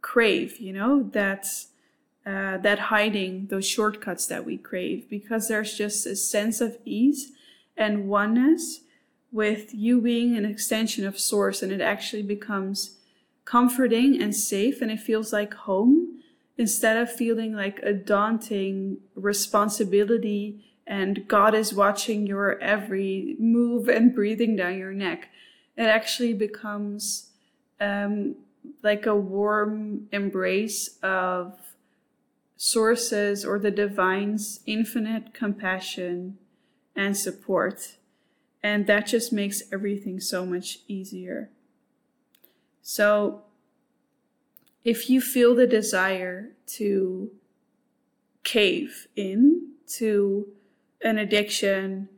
crave, 0.00 0.58
you 0.58 0.72
know, 0.72 1.02
that's 1.02 1.68
uh, 2.26 2.56
that 2.58 2.78
hiding 2.78 3.46
those 3.48 3.66
shortcuts 3.66 4.26
that 4.26 4.46
we 4.46 4.56
crave 4.56 5.08
because 5.10 5.48
there's 5.48 5.76
just 5.76 6.06
a 6.06 6.16
sense 6.16 6.60
of 6.60 6.78
ease 6.84 7.32
and 7.76 8.08
oneness 8.08 8.80
with 9.30 9.74
you 9.74 10.00
being 10.00 10.36
an 10.36 10.44
extension 10.44 11.06
of 11.06 11.18
source 11.18 11.62
and 11.62 11.70
it 11.70 11.82
actually 11.82 12.22
becomes 12.22 12.96
comforting 13.44 14.22
and 14.22 14.34
safe 14.34 14.80
and 14.80 14.90
it 14.90 15.00
feels 15.00 15.34
like 15.34 15.52
home 15.52 16.13
instead 16.56 16.96
of 16.96 17.10
feeling 17.10 17.54
like 17.54 17.80
a 17.82 17.92
daunting 17.92 18.98
responsibility 19.14 20.64
and 20.86 21.26
God 21.26 21.54
is 21.54 21.72
watching 21.72 22.26
your 22.26 22.58
every 22.60 23.36
move 23.38 23.88
and 23.88 24.14
breathing 24.14 24.56
down 24.56 24.78
your 24.78 24.92
neck. 24.92 25.28
It 25.76 25.84
actually 25.84 26.34
becomes 26.34 27.30
um, 27.80 28.36
like 28.82 29.06
a 29.06 29.16
warm 29.16 30.08
embrace 30.12 30.98
of 31.02 31.58
sources 32.56 33.44
or 33.44 33.58
the 33.58 33.70
divine's 33.70 34.60
infinite 34.66 35.34
compassion 35.34 36.38
and 36.94 37.16
support. 37.16 37.96
And 38.62 38.86
that 38.86 39.06
just 39.06 39.32
makes 39.32 39.62
everything 39.72 40.20
so 40.20 40.46
much 40.46 40.78
easier. 40.86 41.50
So, 42.82 43.42
if 44.84 45.08
you 45.08 45.20
feel 45.20 45.54
the 45.54 45.66
desire 45.66 46.50
to 46.66 47.30
cave 48.42 49.08
in 49.16 49.70
to 49.86 50.46
an 51.02 51.18
addiction, 51.18 52.08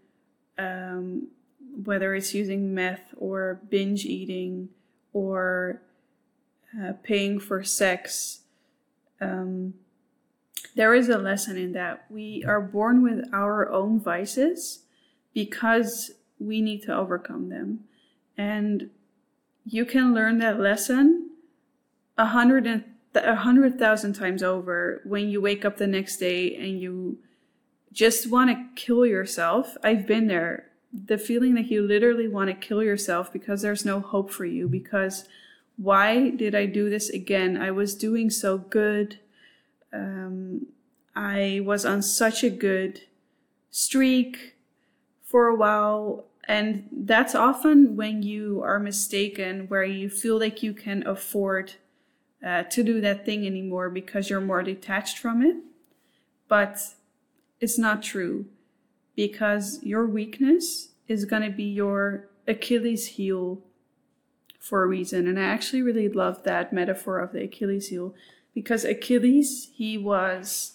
um, 0.58 1.28
whether 1.84 2.14
it's 2.14 2.34
using 2.34 2.74
meth 2.74 3.14
or 3.16 3.60
binge 3.70 4.04
eating 4.04 4.68
or 5.12 5.80
uh, 6.80 6.92
paying 7.02 7.38
for 7.38 7.62
sex, 7.62 8.40
um, 9.20 9.74
there 10.74 10.94
is 10.94 11.08
a 11.08 11.18
lesson 11.18 11.56
in 11.56 11.72
that. 11.72 12.04
We 12.10 12.44
are 12.46 12.60
born 12.60 13.02
with 13.02 13.24
our 13.32 13.70
own 13.70 14.00
vices 14.00 14.80
because 15.32 16.10
we 16.38 16.60
need 16.60 16.82
to 16.82 16.94
overcome 16.94 17.48
them. 17.48 17.84
And 18.36 18.90
you 19.64 19.84
can 19.84 20.12
learn 20.12 20.38
that 20.38 20.60
lesson 20.60 21.25
a 22.18 22.26
hundred 22.26 22.66
and 22.66 22.84
a 23.14 23.36
hundred 23.36 23.78
thousand 23.78 24.14
times 24.14 24.42
over 24.42 25.00
when 25.04 25.28
you 25.28 25.40
wake 25.40 25.64
up 25.64 25.76
the 25.76 25.86
next 25.86 26.18
day 26.18 26.54
and 26.54 26.80
you 26.80 27.18
just 27.92 28.30
want 28.30 28.50
to 28.50 28.66
kill 28.74 29.06
yourself. 29.06 29.76
I've 29.82 30.06
been 30.06 30.26
there. 30.26 30.70
The 30.92 31.18
feeling 31.18 31.54
that 31.54 31.70
you 31.70 31.82
literally 31.82 32.28
want 32.28 32.48
to 32.48 32.54
kill 32.54 32.82
yourself 32.82 33.32
because 33.32 33.62
there's 33.62 33.84
no 33.84 34.00
hope 34.00 34.30
for 34.30 34.44
you. 34.44 34.68
Because 34.68 35.26
why 35.76 36.30
did 36.30 36.54
I 36.54 36.66
do 36.66 36.90
this 36.90 37.08
again? 37.08 37.56
I 37.56 37.70
was 37.70 37.94
doing 37.94 38.30
so 38.30 38.58
good. 38.58 39.18
Um, 39.92 40.66
I 41.14 41.60
was 41.64 41.84
on 41.84 42.02
such 42.02 42.44
a 42.44 42.50
good 42.50 43.02
streak 43.70 44.56
for 45.22 45.48
a 45.48 45.56
while. 45.56 46.26
And 46.48 46.88
that's 46.92 47.34
often 47.34 47.96
when 47.96 48.22
you 48.22 48.62
are 48.62 48.78
mistaken, 48.78 49.66
where 49.68 49.84
you 49.84 50.08
feel 50.08 50.38
like 50.38 50.62
you 50.62 50.72
can 50.72 51.06
afford 51.06 51.74
uh, 52.46 52.62
to 52.62 52.82
do 52.84 53.00
that 53.00 53.26
thing 53.26 53.44
anymore 53.44 53.90
because 53.90 54.30
you're 54.30 54.40
more 54.40 54.62
detached 54.62 55.18
from 55.18 55.42
it. 55.42 55.56
But 56.48 56.78
it's 57.60 57.78
not 57.78 58.02
true 58.02 58.46
because 59.16 59.82
your 59.82 60.06
weakness 60.06 60.90
is 61.08 61.24
going 61.24 61.42
to 61.42 61.50
be 61.50 61.64
your 61.64 62.28
Achilles 62.46 63.06
heel 63.08 63.62
for 64.60 64.84
a 64.84 64.86
reason. 64.86 65.26
And 65.26 65.40
I 65.40 65.44
actually 65.44 65.82
really 65.82 66.08
love 66.08 66.44
that 66.44 66.72
metaphor 66.72 67.18
of 67.18 67.32
the 67.32 67.42
Achilles 67.42 67.88
heel 67.88 68.14
because 68.54 68.84
Achilles, 68.84 69.70
he 69.74 69.98
was. 69.98 70.72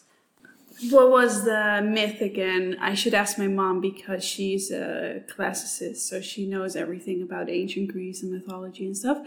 What 0.89 1.11
was 1.11 1.43
the 1.43 1.81
myth 1.83 2.21
again? 2.21 2.75
I 2.81 2.95
should 2.95 3.13
ask 3.13 3.37
my 3.37 3.47
mom 3.47 3.81
because 3.81 4.23
she's 4.23 4.71
a 4.71 5.21
classicist, 5.27 5.97
so 5.97 6.21
she 6.21 6.47
knows 6.47 6.75
everything 6.75 7.21
about 7.21 7.49
ancient 7.49 7.91
Greece 7.91 8.23
and 8.23 8.31
mythology 8.31 8.87
and 8.87 8.97
stuff. 8.97 9.19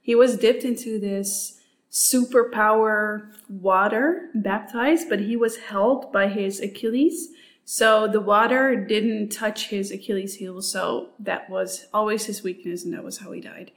He 0.00 0.14
was 0.14 0.38
dipped 0.38 0.64
into 0.64 0.98
this 0.98 1.60
superpower 1.92 3.30
water 3.48 4.30
baptized, 4.34 5.08
but 5.10 5.20
he 5.20 5.36
was 5.36 5.58
held 5.58 6.10
by 6.10 6.28
his 6.28 6.58
Achilles. 6.58 7.28
So 7.64 8.08
the 8.08 8.20
water 8.20 8.74
didn't 8.74 9.28
touch 9.28 9.68
his 9.68 9.90
Achilles 9.90 10.36
heel. 10.36 10.62
So 10.62 11.10
that 11.18 11.50
was 11.50 11.86
always 11.92 12.24
his 12.24 12.42
weakness, 12.42 12.84
and 12.84 12.94
that 12.94 13.04
was 13.04 13.18
how 13.18 13.30
he 13.32 13.40
died. 13.40 13.72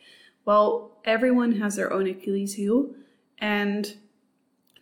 Well, 0.46 0.98
everyone 1.04 1.60
has 1.60 1.76
their 1.76 1.92
own 1.92 2.08
Achilles 2.08 2.54
heel, 2.54 2.92
and 3.38 3.96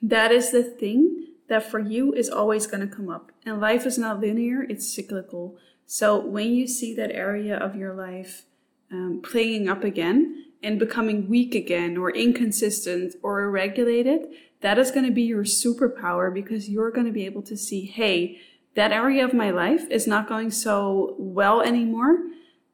that 0.02 0.32
is 0.32 0.52
the 0.52 0.63
thing 0.63 1.28
that 1.48 1.70
for 1.70 1.80
you 1.80 2.13
is 2.13 2.30
always 2.30 2.68
going 2.68 2.88
to 2.88 2.96
come 2.96 3.10
up. 3.10 3.32
And 3.46 3.60
life 3.60 3.86
is 3.86 3.98
not 3.98 4.20
linear, 4.20 4.63
it's 4.63 4.94
cyclical. 4.94 5.58
So 5.86 6.20
when 6.20 6.54
you 6.54 6.68
see 6.68 6.94
that 6.96 7.12
area 7.12 7.58
of 7.58 7.75
your 7.75 7.94
life 7.94 8.44
um, 8.92 9.22
playing 9.24 9.68
up 9.68 9.84
again, 9.84 10.46
and 10.63 10.79
becoming 10.79 11.27
weak 11.27 11.53
again 11.53 11.98
or 11.98 12.10
inconsistent 12.12 13.15
or 13.22 13.41
irregulated, 13.41 14.27
that 14.62 14.79
is 14.79 14.91
going 14.91 15.05
to 15.05 15.12
be 15.12 15.24
your 15.24 15.43
superpower 15.43 16.34
because 16.34 16.70
you're 16.70 16.89
going 16.89 17.05
to 17.05 17.12
be 17.12 17.25
able 17.25 17.41
to 17.43 17.58
see, 17.58 17.86
hey, 17.86 18.39
that 18.75 18.91
area 18.91 19.24
of 19.24 19.34
my 19.34 19.51
life 19.51 19.88
is 19.91 20.08
not 20.08 20.27
going 20.27 20.50
so 20.50 21.15
well 21.20 21.62
anymore. 21.62 22.17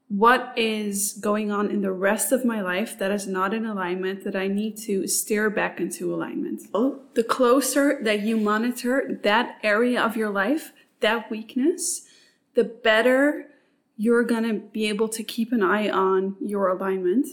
What 0.07 0.53
is 0.55 1.13
going 1.13 1.51
on 1.51 1.69
in 1.69 1.81
the 1.81 1.91
rest 1.91 2.31
of 2.31 2.45
my 2.45 2.61
life 2.61 2.97
that 2.99 3.11
is 3.11 3.27
not 3.27 3.53
in 3.53 3.65
alignment 3.65 4.23
that 4.23 4.35
I 4.35 4.47
need 4.47 4.77
to 4.77 5.07
steer 5.07 5.49
back 5.49 5.79
into 5.79 6.13
alignment? 6.13 6.61
So 6.61 7.01
the 7.15 7.23
closer 7.23 7.99
that 8.03 8.21
you 8.21 8.37
monitor 8.37 9.19
that 9.23 9.57
area 9.61 10.01
of 10.01 10.15
your 10.15 10.29
life, 10.29 10.73
that 11.01 11.29
weakness, 11.29 12.07
the 12.53 12.63
better 12.63 13.45
you're 13.97 14.23
going 14.23 14.43
to 14.43 14.53
be 14.53 14.87
able 14.87 15.09
to 15.09 15.23
keep 15.23 15.51
an 15.51 15.61
eye 15.61 15.89
on 15.89 16.37
your 16.39 16.69
alignment 16.69 17.27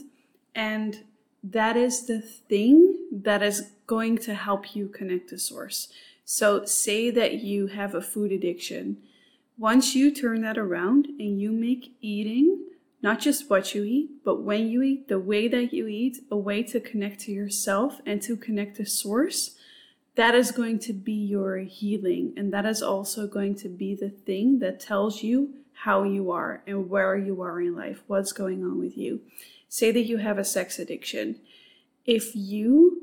and 0.57 1.05
that 1.45 1.77
is 1.77 2.07
the 2.07 2.21
thing 2.21 2.97
that 3.13 3.43
is 3.43 3.71
going 3.87 4.19
to 4.19 4.35
help 4.35 4.75
you 4.75 4.89
connect 4.89 5.29
to 5.29 5.39
source. 5.39 5.89
So, 6.25 6.65
say 6.65 7.11
that 7.11 7.35
you 7.35 7.69
have 7.69 7.95
a 7.95 8.03
food 8.03 8.33
addiction. 8.33 8.97
Once 9.57 9.95
you 9.95 10.11
turn 10.11 10.43
that 10.43 10.59
around 10.59 11.07
and 11.21 11.41
you 11.41 11.53
make 11.53 11.93
eating 12.01 12.65
not 13.03 13.21
just 13.21 13.49
what 13.49 13.75
you 13.75 13.85
eat, 13.85 14.25
but 14.25 14.43
when 14.43 14.69
you 14.69 14.83
eat, 14.83 15.07
the 15.07 15.21
way 15.21 15.47
that 15.47 15.73
you 15.73 15.87
eat, 15.87 16.19
a 16.31 16.37
way 16.37 16.63
to 16.65 16.81
connect 16.81 17.21
to 17.21 17.31
yourself 17.31 18.01
and 18.05 18.21
to 18.23 18.37
connect 18.37 18.77
to 18.79 18.85
source, 18.87 19.55
that 20.17 20.35
is 20.35 20.51
going 20.51 20.81
to 20.81 20.93
be 20.93 21.13
your 21.13 21.59
healing. 21.59 22.33
And 22.37 22.53
that 22.53 22.67
is 22.67 22.83
also 22.83 23.29
going 23.29 23.55
to 23.57 23.69
be 23.69 23.95
the 23.95 24.11
thing 24.11 24.59
that 24.59 24.81
tells 24.81 25.23
you 25.23 25.51
how 25.85 26.03
you 26.03 26.33
are 26.33 26.63
and 26.67 26.91
where 26.91 27.17
you 27.17 27.41
are 27.43 27.61
in 27.61 27.77
life, 27.77 28.03
what's 28.09 28.33
going 28.33 28.65
on 28.65 28.79
with 28.81 28.97
you. 28.97 29.21
Say 29.69 29.91
that 29.93 30.07
you 30.07 30.19
have 30.19 30.39
a 30.39 30.45
sex 30.45 30.79
addiction. 30.79 31.41
If 32.05 32.35
you 32.35 33.03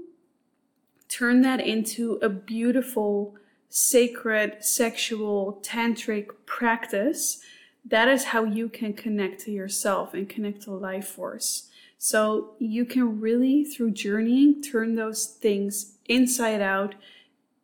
turn 1.09 1.41
that 1.41 1.59
into 1.59 2.19
a 2.21 2.29
beautiful, 2.29 3.35
sacred, 3.69 4.63
sexual, 4.63 5.59
tantric 5.61 6.29
practice, 6.45 7.39
that 7.85 8.07
is 8.07 8.25
how 8.25 8.45
you 8.45 8.69
can 8.69 8.93
connect 8.93 9.41
to 9.41 9.51
yourself 9.51 10.13
and 10.13 10.29
connect 10.29 10.61
to 10.63 10.71
life 10.71 11.07
force. 11.07 11.69
So 11.97 12.55
you 12.59 12.85
can 12.85 13.19
really, 13.19 13.63
through 13.63 13.91
journeying, 13.91 14.61
turn 14.61 14.95
those 14.95 15.25
things 15.25 15.97
inside 16.05 16.61
out, 16.61 16.95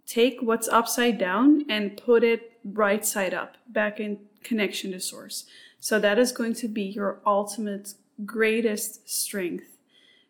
take 0.06 0.42
what's 0.42 0.68
upside 0.68 1.18
down 1.18 1.66
and 1.70 1.98
put 1.98 2.24
it 2.24 2.60
right 2.64 3.06
side 3.06 3.34
up, 3.34 3.58
back 3.68 4.00
in 4.00 4.20
connection 4.44 4.92
to 4.92 5.00
source. 5.00 5.46
So 5.80 6.00
that 6.00 6.20
is 6.20 6.32
going 6.32 6.54
to 6.56 6.68
be 6.68 6.84
your 6.84 7.20
ultimate 7.26 7.94
greatest 8.26 9.10
strength. 9.10 9.78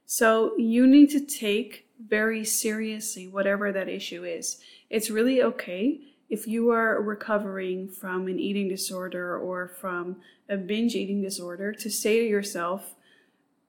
So 0.05 0.57
you 0.57 0.87
need 0.87 1.09
to 1.11 1.19
take 1.19 1.87
very 1.99 2.43
seriously 2.45 3.27
whatever 3.27 3.71
that 3.71 3.89
issue 3.89 4.23
is. 4.23 4.59
It's 4.89 5.09
really 5.09 5.41
okay 5.43 5.99
if 6.29 6.47
you 6.47 6.69
are 6.69 7.01
recovering 7.01 7.87
from 7.87 8.27
an 8.27 8.39
eating 8.39 8.69
disorder 8.69 9.37
or 9.37 9.67
from 9.67 10.17
a 10.47 10.57
binge 10.57 10.95
eating 10.95 11.21
disorder 11.21 11.73
to 11.73 11.89
say 11.89 12.19
to 12.19 12.25
yourself, 12.25 12.95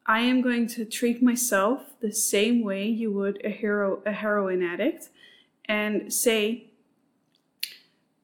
I 0.07 0.21
am 0.21 0.43
going 0.43 0.67
to 0.69 0.85
treat 0.85 1.23
myself 1.23 1.95
the 2.01 2.13
same 2.13 2.63
way 2.63 2.87
you 2.87 3.13
would 3.13 3.41
a 3.45 3.51
hero 3.51 4.03
a 4.05 4.13
heroin 4.13 4.63
addict 4.63 5.09
and 5.67 6.13
say 6.13 6.65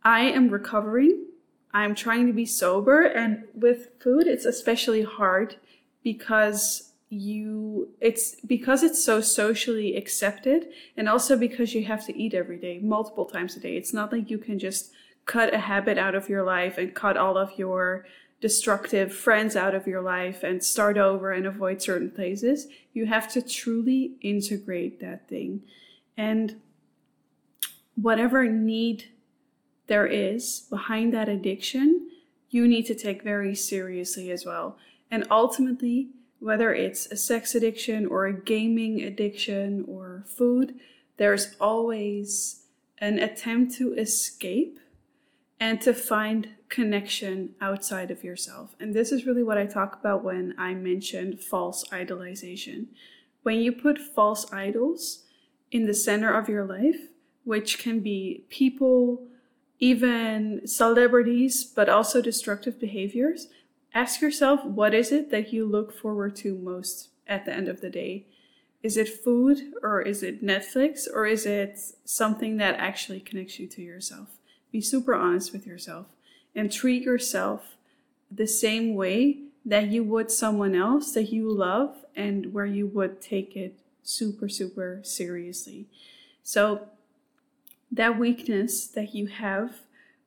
I 0.02 0.20
am 0.20 0.48
recovering. 0.48 1.26
I'm 1.72 1.94
trying 1.94 2.26
to 2.26 2.32
be 2.32 2.46
sober 2.46 3.02
and 3.02 3.44
with 3.54 3.88
food 4.00 4.26
it's 4.26 4.44
especially 4.44 5.02
hard 5.02 5.56
because 6.06 6.92
you 7.08 7.88
it's 8.00 8.40
because 8.42 8.84
it's 8.84 9.04
so 9.04 9.20
socially 9.20 9.96
accepted 9.96 10.68
and 10.96 11.08
also 11.08 11.36
because 11.36 11.74
you 11.74 11.84
have 11.84 12.06
to 12.06 12.16
eat 12.16 12.32
every 12.32 12.56
day 12.58 12.78
multiple 12.78 13.24
times 13.24 13.56
a 13.56 13.60
day. 13.60 13.76
It's 13.76 13.92
not 13.92 14.12
like 14.12 14.30
you 14.30 14.38
can 14.38 14.60
just 14.60 14.92
cut 15.24 15.52
a 15.52 15.58
habit 15.58 15.98
out 15.98 16.14
of 16.14 16.28
your 16.28 16.44
life 16.44 16.78
and 16.78 16.94
cut 16.94 17.16
all 17.16 17.36
of 17.36 17.58
your 17.58 18.06
destructive 18.40 19.12
friends 19.12 19.56
out 19.56 19.74
of 19.74 19.88
your 19.88 20.00
life 20.00 20.44
and 20.44 20.62
start 20.62 20.96
over 20.96 21.32
and 21.32 21.44
avoid 21.44 21.82
certain 21.82 22.12
places. 22.12 22.68
You 22.92 23.06
have 23.06 23.28
to 23.32 23.42
truly 23.42 24.12
integrate 24.20 25.00
that 25.00 25.28
thing. 25.28 25.62
And 26.16 26.60
whatever 27.96 28.44
need 28.46 29.06
there 29.88 30.06
is 30.06 30.66
behind 30.70 31.12
that 31.14 31.28
addiction 31.28 32.10
you 32.48 32.68
need 32.68 32.86
to 32.86 32.94
take 32.94 33.24
very 33.24 33.56
seriously 33.56 34.30
as 34.30 34.46
well 34.46 34.78
and 35.10 35.26
ultimately 35.30 36.08
whether 36.38 36.72
it's 36.74 37.06
a 37.06 37.16
sex 37.16 37.54
addiction 37.54 38.06
or 38.06 38.26
a 38.26 38.32
gaming 38.32 39.02
addiction 39.02 39.84
or 39.88 40.24
food, 40.26 40.74
there's 41.16 41.54
always 41.60 42.62
an 42.98 43.18
attempt 43.18 43.74
to 43.74 43.94
escape 43.94 44.78
and 45.58 45.80
to 45.80 45.94
find 45.94 46.48
connection 46.68 47.54
outside 47.60 48.10
of 48.10 48.24
yourself. 48.24 48.74
And 48.78 48.92
this 48.92 49.12
is 49.12 49.26
really 49.26 49.42
what 49.42 49.58
I 49.58 49.66
talk 49.66 49.98
about 49.98 50.24
when 50.24 50.54
I 50.58 50.74
mentioned 50.74 51.40
false 51.40 51.84
idolization. 51.88 52.86
When 53.42 53.60
you 53.60 53.72
put 53.72 53.98
false 53.98 54.52
idols 54.52 55.24
in 55.70 55.86
the 55.86 55.94
center 55.94 56.36
of 56.36 56.48
your 56.48 56.64
life, 56.64 57.08
which 57.44 57.78
can 57.78 58.00
be 58.00 58.44
people, 58.50 59.26
even 59.78 60.66
celebrities, 60.66 61.64
but 61.64 61.88
also 61.88 62.20
destructive 62.20 62.80
behaviors, 62.80 63.48
ask 63.96 64.20
yourself 64.20 64.62
what 64.62 64.92
is 64.92 65.10
it 65.10 65.30
that 65.30 65.54
you 65.54 65.64
look 65.64 65.90
forward 65.90 66.36
to 66.36 66.54
most 66.54 67.08
at 67.26 67.46
the 67.46 67.52
end 67.52 67.66
of 67.66 67.80
the 67.80 67.88
day? 67.88 68.26
Is 68.82 68.98
it 68.98 69.08
food 69.24 69.72
or 69.82 70.02
is 70.02 70.22
it 70.22 70.44
Netflix 70.44 71.06
or 71.12 71.24
is 71.24 71.46
it 71.46 71.78
something 72.04 72.58
that 72.58 72.74
actually 72.74 73.20
connects 73.20 73.58
you 73.58 73.66
to 73.68 73.80
yourself? 73.80 74.28
Be 74.70 74.82
super 74.82 75.14
honest 75.14 75.50
with 75.50 75.66
yourself 75.66 76.08
and 76.54 76.70
treat 76.70 77.02
yourself 77.02 77.76
the 78.30 78.46
same 78.46 78.94
way 78.94 79.38
that 79.64 79.86
you 79.88 80.04
would 80.04 80.30
someone 80.30 80.74
else 80.74 81.12
that 81.12 81.32
you 81.32 81.50
love 81.50 82.04
and 82.14 82.52
where 82.52 82.66
you 82.66 82.86
would 82.86 83.22
take 83.22 83.56
it 83.56 83.78
super, 84.02 84.48
super 84.48 85.00
seriously. 85.02 85.86
So, 86.42 86.88
that 87.90 88.18
weakness 88.18 88.86
that 88.88 89.14
you 89.14 89.26
have 89.26 89.78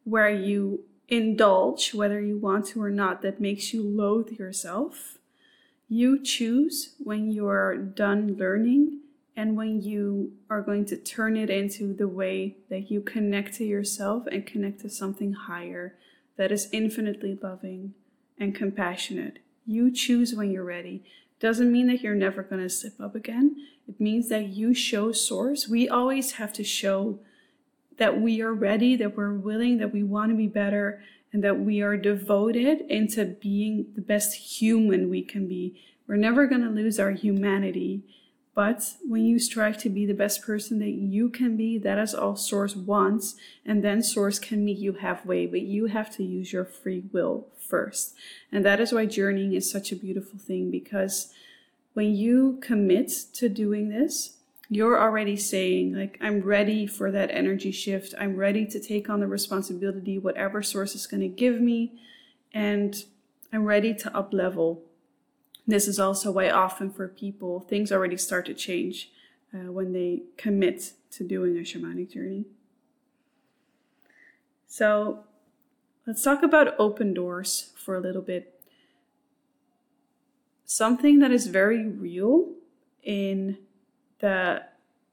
where 0.06 0.30
you 0.30 0.86
indulge, 1.10 1.94
whether 1.94 2.22
you 2.22 2.38
want 2.38 2.68
to 2.68 2.82
or 2.82 2.90
not, 2.90 3.22
that 3.24 3.42
makes 3.42 3.74
you 3.74 3.84
loathe 3.84 4.32
yourself. 4.32 5.18
You 5.90 6.24
choose 6.24 6.94
when 7.00 7.32
you're 7.32 7.76
done 7.76 8.38
learning 8.38 9.00
and 9.36 9.58
when 9.58 9.82
you 9.82 10.34
are 10.50 10.62
going 10.62 10.86
to 10.86 10.98
turn 10.98 11.36
it 11.36 11.50
into 11.50 11.94
the 11.94 12.08
way 12.08 12.58
that 12.70 12.92
you 12.92 13.02
connect 13.02 13.56
to 13.56 13.66
yourself 13.66 14.28
and 14.28 14.46
connect 14.46 14.82
to 14.82 14.90
something 14.90 15.34
higher 15.34 15.96
that 16.38 16.52
is 16.52 16.70
infinitely 16.72 17.38
loving 17.42 17.94
and 18.38 18.54
compassionate. 18.54 19.40
You 19.66 19.92
choose 19.92 20.34
when 20.34 20.52
you're 20.52 20.64
ready. 20.64 21.04
Doesn't 21.40 21.72
mean 21.72 21.88
that 21.88 22.02
you're 22.02 22.16
never 22.16 22.44
going 22.44 22.62
to 22.62 22.70
slip 22.70 23.00
up 23.00 23.16
again. 23.16 23.56
It 23.88 24.00
means 24.00 24.30
that 24.30 24.50
you 24.50 24.74
show 24.74 25.12
source. 25.12 25.68
We 25.68 25.90
always 25.90 26.34
have 26.34 26.54
to 26.54 26.64
show 26.64 27.20
that 28.00 28.20
we 28.20 28.42
are 28.42 28.54
ready, 28.54 28.96
that 28.96 29.16
we're 29.16 29.34
willing, 29.34 29.78
that 29.78 29.94
we 29.94 30.04
want 30.04 30.32
to 30.32 30.36
be 30.36 30.48
better, 30.48 31.02
and 31.32 31.44
that 31.44 31.60
we 31.60 31.82
are 31.82 31.96
devoted 31.96 32.82
into 32.90 33.26
being 33.26 33.86
the 33.96 34.02
best 34.02 34.60
human 34.60 35.10
we 35.10 35.22
can 35.22 35.48
be. 35.48 35.80
We're 36.08 36.16
never 36.16 36.48
going 36.48 36.62
to 36.62 36.70
lose 36.70 37.00
our 37.00 37.12
humanity. 37.12 38.04
But 38.56 38.96
when 39.08 39.26
you 39.26 39.38
strive 39.38 39.78
to 39.80 39.90
be 39.90 40.06
the 40.06 40.14
best 40.14 40.42
person 40.42 40.80
that 40.80 40.90
you 40.90 41.30
can 41.30 41.56
be, 41.56 41.78
that 41.78 42.00
is 42.00 42.16
all 42.16 42.36
Source 42.36 42.76
wants. 42.76 43.36
And 43.66 43.84
then 43.84 44.02
Source 44.02 44.40
can 44.40 44.66
meet 44.66 44.80
you 44.80 44.94
halfway. 44.94 45.46
But 45.46 45.62
you 45.62 45.86
have 45.86 46.14
to 46.16 46.24
use 46.24 46.52
your 46.52 46.66
free 46.66 47.04
will 47.12 47.48
first. 47.60 48.16
And 48.52 48.66
that 48.66 48.80
is 48.80 48.92
why 48.92 49.06
journeying 49.06 49.54
is 49.54 49.72
such 49.72 49.92
a 49.92 49.96
beautiful 49.96 50.40
thing 50.40 50.72
because 50.72 51.32
when 51.94 52.16
you 52.16 52.58
commit 52.62 53.12
to 53.34 53.50
doing 53.50 53.90
this, 53.90 54.38
you're 54.70 55.02
already 55.02 55.36
saying 55.36 55.94
like 55.94 56.18
i'm 56.22 56.42
ready 56.42 56.86
for 56.86 57.12
that 57.12 57.32
energy 57.32 57.72
shift. 57.72 58.14
I'm 58.20 58.36
ready 58.36 58.66
to 58.68 58.80
take 58.80 59.10
on 59.10 59.20
the 59.20 59.28
responsibility 59.28 60.18
whatever 60.18 60.62
source 60.62 60.96
is 60.96 61.08
going 61.08 61.22
to 61.22 61.28
give 61.28 61.60
me 61.60 62.00
and 62.54 62.96
i'm 63.52 63.66
ready 63.66 63.94
to 63.94 64.16
up 64.16 64.34
level 64.34 64.84
this 65.68 65.88
is 65.88 66.00
also 66.00 66.32
why 66.32 66.50
often 66.50 66.92
for 66.92 67.08
people 67.08 67.62
things 67.62 67.92
already 67.92 68.18
start 68.18 68.46
to 68.46 68.54
change 68.54 69.12
uh, 69.54 69.72
when 69.72 69.94
they 69.94 70.24
commit 70.38 70.94
to 71.12 71.24
doing 71.24 71.58
a 71.58 71.62
shamanic 71.62 72.12
journey. 72.12 72.46
So 74.68 75.24
let's 76.06 76.24
talk 76.24 76.44
about 76.44 76.80
open 76.80 77.14
doors 77.14 77.72
for 77.76 77.96
a 77.96 78.00
little 78.00 78.22
bit. 78.22 78.62
Something 80.66 81.20
that 81.20 81.32
is 81.32 81.48
very 81.48 81.88
real 81.88 82.52
in 83.02 83.58
the 84.20 84.64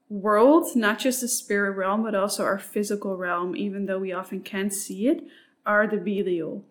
world, 0.08 0.76
not 0.76 0.98
just 0.98 1.20
the 1.20 1.28
spirit 1.28 1.72
realm, 1.72 2.02
but 2.02 2.14
also 2.14 2.44
our 2.44 2.58
physical 2.58 3.16
realm, 3.16 3.56
even 3.56 3.86
though 3.86 3.98
we 3.98 4.12
often 4.12 4.40
can't 4.40 4.72
see 4.72 5.08
it, 5.08 5.24
are 5.64 5.86
the 5.86 5.96
Belial. 5.96 6.64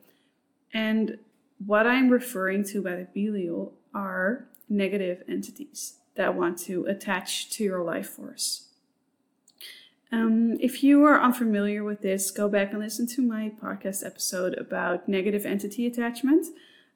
And 0.74 1.18
what 1.66 1.88
I'm 1.88 2.10
referring 2.10 2.64
to 2.66 2.82
by 2.82 2.96
the 2.96 3.08
Belial 3.14 3.74
are 3.94 4.48
negative 4.70 5.24
entities 5.28 5.96
that 6.16 6.36
want 6.36 6.58
to 6.58 6.86
attach 6.86 7.50
to 7.52 7.64
your 7.64 7.84
life 7.84 8.10
force. 8.10 8.70
Um, 10.12 10.58
if 10.62 10.84
you 10.84 11.04
are 11.04 11.20
unfamiliar 11.22 11.84
with 11.84 12.02
this, 12.02 12.32
go 12.32 12.48
back 12.48 12.72
and 12.72 12.80
listen 12.80 13.08
to 13.08 13.22
my 13.22 13.52
podcast 13.62 14.06
episode 14.06 14.54
about 14.58 15.10
negative 15.10 15.46
entity 15.46 15.86
attachment. 15.88 16.46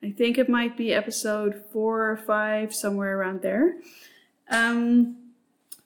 I 0.01 0.11
think 0.11 0.37
it 0.37 0.47
might 0.47 0.77
be 0.77 0.93
episode 0.93 1.65
four 1.73 2.09
or 2.09 2.15
five, 2.15 2.73
somewhere 2.73 3.19
around 3.19 3.41
there. 3.41 3.75
Um, 4.49 5.17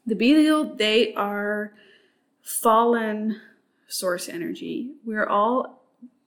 the 0.06 0.16
Belial, 0.16 0.76
they 0.76 1.14
are 1.14 1.74
fallen 2.42 3.40
source 3.88 4.28
energy. 4.28 4.92
We're 5.06 5.28
all 5.28 5.84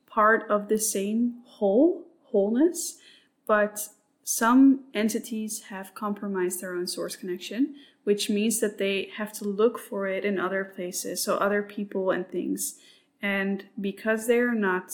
part 0.07 0.49
of 0.51 0.69
the 0.69 0.79
same 0.79 1.43
whole, 1.45 2.07
wholeness, 2.25 2.99
but 3.47 3.89
some 4.25 4.81
entities 4.95 5.65
have 5.69 5.95
compromised 5.95 6.61
their 6.61 6.75
own 6.75 6.87
source 6.87 7.17
connection, 7.17 7.75
which 8.05 8.31
means 8.31 8.61
that 8.61 8.79
they 8.79 9.11
have 9.17 9.33
to 9.35 9.45
look 9.45 9.79
for 9.79 10.07
it 10.07 10.25
in 10.25 10.39
other 10.39 10.65
places, 10.65 11.23
so 11.23 11.37
other 11.37 11.62
people 11.62 12.11
and 12.11 12.29
things. 12.29 12.79
And 13.21 13.67
because 13.81 14.27
they 14.27 14.39
are 14.39 14.55
not 14.55 14.93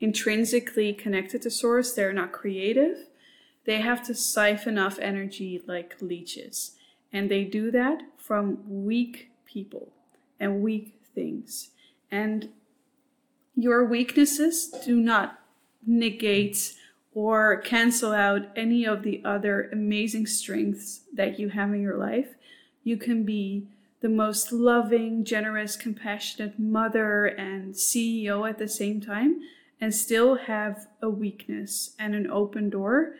intrinsically 0.00 0.92
connected 0.92 1.42
to 1.42 1.50
source, 1.50 1.92
they're 1.92 2.12
not 2.12 2.32
creative, 2.32 3.08
they 3.64 3.80
have 3.80 4.02
to 4.06 4.14
siphon 4.14 4.78
off 4.78 4.98
energy 4.98 5.62
like 5.66 5.96
leeches. 6.00 6.76
And 7.12 7.30
they 7.30 7.44
do 7.44 7.70
that 7.70 8.02
from 8.16 8.84
weak 8.84 9.30
people 9.46 9.92
and 10.38 10.62
weak 10.62 11.00
things. 11.14 11.70
And 12.10 12.50
your 13.56 13.84
weaknesses 13.84 14.68
do 14.84 14.96
not 14.96 15.40
negate 15.86 16.74
or 17.12 17.56
cancel 17.62 18.12
out 18.12 18.42
any 18.54 18.84
of 18.84 19.02
the 19.02 19.22
other 19.24 19.68
amazing 19.72 20.26
strengths 20.26 21.00
that 21.12 21.38
you 21.38 21.48
have 21.48 21.72
in 21.72 21.82
your 21.82 21.96
life. 21.96 22.34
You 22.84 22.96
can 22.96 23.24
be 23.24 23.66
the 24.00 24.08
most 24.08 24.52
loving, 24.52 25.24
generous, 25.24 25.74
compassionate 25.76 26.58
mother 26.58 27.26
and 27.26 27.74
CEO 27.74 28.48
at 28.48 28.58
the 28.58 28.68
same 28.68 29.00
time 29.00 29.40
and 29.80 29.94
still 29.94 30.36
have 30.36 30.86
a 31.02 31.10
weakness 31.10 31.94
and 31.98 32.14
an 32.14 32.30
open 32.30 32.70
door 32.70 33.14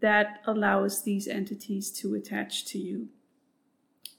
that 0.00 0.40
allows 0.46 1.02
these 1.02 1.28
entities 1.28 1.90
to 1.90 2.14
attach 2.14 2.64
to 2.66 2.78
you. 2.78 3.08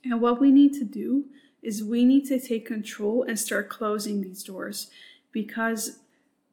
And 0.06 0.22
what 0.22 0.40
we 0.40 0.52
need 0.52 0.74
to 0.76 0.86
do 0.86 1.26
is 1.62 1.84
we 1.84 2.06
need 2.06 2.26
to 2.28 2.40
take 2.40 2.66
control 2.66 3.24
and 3.24 3.38
start 3.40 3.70
closing 3.70 4.22
these 4.22 4.44
doors 4.44 4.90
because 5.32 6.00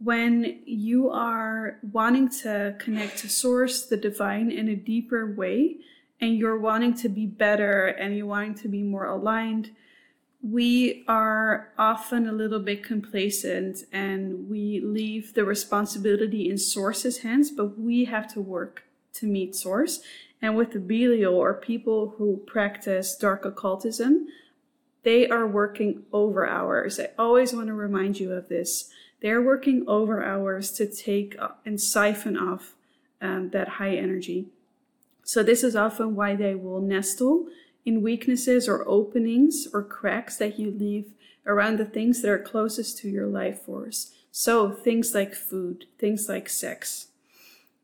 when 0.02 0.60
you 0.64 1.10
are 1.10 1.78
wanting 1.92 2.28
to 2.28 2.74
connect 2.80 3.18
to 3.18 3.28
source, 3.28 3.86
the 3.86 3.96
divine, 3.96 4.50
in 4.50 4.68
a 4.68 4.74
deeper 4.74 5.32
way, 5.32 5.76
and 6.20 6.36
you're 6.36 6.58
wanting 6.58 6.94
to 6.94 7.08
be 7.08 7.26
better 7.26 7.86
and 7.86 8.16
you're 8.16 8.26
wanting 8.26 8.54
to 8.54 8.68
be 8.68 8.82
more 8.82 9.06
aligned, 9.06 9.70
we 10.42 11.04
are 11.06 11.72
often 11.78 12.28
a 12.28 12.32
little 12.32 12.58
bit 12.58 12.82
complacent 12.82 13.84
and 13.92 14.48
we 14.48 14.80
leave 14.80 15.34
the 15.34 15.44
responsibility 15.44 16.50
in 16.50 16.58
source's 16.58 17.18
hands, 17.18 17.50
but 17.50 17.78
we 17.78 18.06
have 18.06 18.26
to 18.32 18.40
work 18.40 18.82
to 19.14 19.26
meet 19.26 19.54
source. 19.54 20.00
And 20.42 20.56
with 20.56 20.72
the 20.72 20.80
Belial 20.80 21.36
or 21.36 21.54
people 21.54 22.16
who 22.18 22.42
practice 22.46 23.16
dark 23.16 23.44
occultism, 23.44 24.26
they 25.04 25.28
are 25.28 25.46
working 25.46 26.02
over 26.12 26.46
hours. 26.46 26.98
I 26.98 27.10
always 27.16 27.54
want 27.54 27.68
to 27.68 27.74
remind 27.74 28.18
you 28.18 28.32
of 28.32 28.48
this. 28.48 28.90
They're 29.20 29.40
working 29.40 29.84
over 29.86 30.22
hours 30.22 30.72
to 30.72 30.86
take 30.86 31.36
and 31.64 31.80
siphon 31.80 32.36
off 32.36 32.74
um, 33.20 33.50
that 33.50 33.68
high 33.68 33.94
energy. 33.94 34.46
So, 35.22 35.44
this 35.44 35.62
is 35.62 35.76
often 35.76 36.16
why 36.16 36.34
they 36.34 36.56
will 36.56 36.80
nestle 36.80 37.46
in 37.84 38.02
weaknesses 38.02 38.68
or 38.68 38.86
openings 38.88 39.68
or 39.72 39.84
cracks 39.84 40.36
that 40.38 40.58
you 40.58 40.72
leave 40.72 41.12
around 41.46 41.78
the 41.78 41.84
things 41.84 42.22
that 42.22 42.30
are 42.30 42.38
closest 42.38 42.98
to 42.98 43.08
your 43.08 43.26
life 43.26 43.62
force. 43.62 44.12
So, 44.32 44.72
things 44.72 45.14
like 45.14 45.34
food, 45.34 45.86
things 45.98 46.28
like 46.28 46.48
sex. 46.48 47.08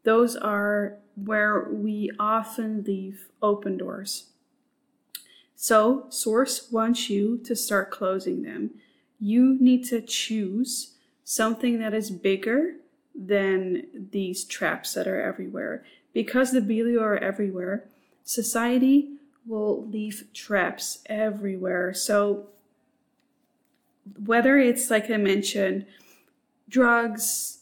Those 0.09 0.37
are 0.37 0.95
where 1.23 1.69
we 1.71 2.11
often 2.19 2.83
leave 2.83 3.29
open 3.43 3.77
doors. 3.77 4.31
So, 5.55 6.07
Source 6.09 6.73
wants 6.73 7.11
you 7.11 7.37
to 7.45 7.55
start 7.55 7.91
closing 7.91 8.41
them. 8.41 8.71
You 9.21 9.59
need 9.61 9.85
to 9.89 10.01
choose 10.01 10.95
something 11.25 11.79
that 11.81 11.93
is 11.93 12.11
bigger 12.11 12.77
than 13.15 13.83
these 14.11 14.45
traps 14.45 14.95
that 14.95 15.07
are 15.07 15.21
everywhere. 15.21 15.85
Because 16.15 16.53
the 16.53 16.63
Belial 16.63 17.03
are 17.03 17.19
everywhere, 17.19 17.85
society 18.25 19.19
will 19.45 19.87
leave 19.89 20.29
traps 20.33 21.01
everywhere. 21.05 21.93
So, 21.93 22.47
whether 24.25 24.57
it's 24.57 24.91
like 24.91 25.11
I 25.11 25.19
mentioned, 25.19 25.85
drugs, 26.67 27.59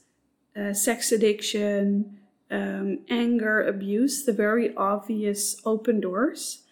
uh, 0.55 0.75
sex 0.75 1.11
addiction, 1.11 2.21
um, 2.51 3.01
anger, 3.09 3.63
abuse, 3.63 4.25
the 4.25 4.33
very 4.33 4.75
obvious 4.77 5.61
open 5.65 6.01
doors, 6.01 6.63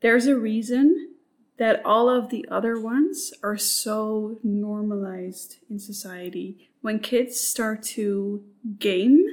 there's 0.00 0.26
a 0.26 0.36
reason 0.36 1.14
that 1.58 1.84
all 1.84 2.08
of 2.08 2.28
the 2.28 2.46
other 2.50 2.78
ones 2.78 3.32
are 3.42 3.56
so 3.56 4.38
normalized 4.42 5.56
in 5.70 5.78
society. 5.78 6.68
When 6.82 6.98
kids 6.98 7.40
start 7.40 7.82
to 7.84 8.44
game, 8.78 9.24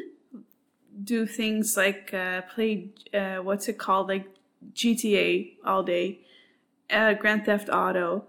do 1.03 1.25
things 1.25 1.75
like 1.75 2.13
uh, 2.13 2.43
play, 2.43 2.89
uh, 3.13 3.37
what's 3.37 3.67
it 3.67 3.77
called, 3.77 4.07
like 4.07 4.27
GTA 4.73 5.53
all 5.65 5.83
day, 5.83 6.19
uh, 6.89 7.13
Grand 7.13 7.45
Theft 7.45 7.69
Auto, 7.69 8.25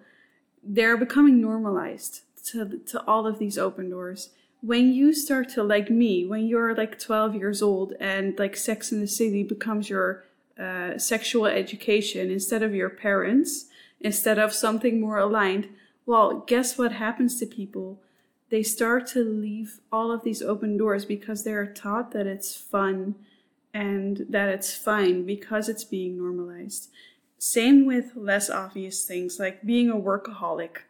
they're 0.62 0.96
becoming 0.96 1.40
normalized 1.40 2.22
to, 2.46 2.80
to 2.86 3.04
all 3.06 3.26
of 3.26 3.38
these 3.38 3.58
open 3.58 3.90
doors. 3.90 4.30
When 4.64 4.94
you 4.94 5.12
start 5.12 5.50
to, 5.50 5.62
like 5.62 5.90
me, 5.90 6.24
when 6.24 6.46
you're 6.46 6.74
like 6.74 6.98
12 6.98 7.34
years 7.34 7.60
old 7.60 7.92
and 8.00 8.38
like 8.38 8.56
Sex 8.56 8.90
in 8.92 9.00
the 9.00 9.06
City 9.06 9.42
becomes 9.42 9.90
your 9.90 10.24
uh, 10.58 10.96
sexual 10.96 11.44
education 11.44 12.30
instead 12.30 12.62
of 12.62 12.74
your 12.74 12.88
parents, 12.88 13.66
instead 14.00 14.38
of 14.38 14.54
something 14.54 15.02
more 15.02 15.18
aligned, 15.18 15.68
well, 16.06 16.44
guess 16.46 16.78
what 16.78 16.92
happens 16.92 17.38
to 17.40 17.46
people? 17.46 18.00
They 18.48 18.62
start 18.62 19.06
to 19.08 19.22
leave 19.22 19.80
all 19.92 20.10
of 20.10 20.24
these 20.24 20.40
open 20.40 20.78
doors 20.78 21.04
because 21.04 21.44
they're 21.44 21.66
taught 21.66 22.12
that 22.12 22.26
it's 22.26 22.56
fun 22.56 23.16
and 23.74 24.24
that 24.30 24.48
it's 24.48 24.74
fine 24.74 25.26
because 25.26 25.68
it's 25.68 25.84
being 25.84 26.16
normalized. 26.16 26.88
Same 27.38 27.84
with 27.84 28.12
less 28.14 28.48
obvious 28.48 29.04
things 29.04 29.38
like 29.38 29.66
being 29.66 29.90
a 29.90 29.96
workaholic 29.96 30.84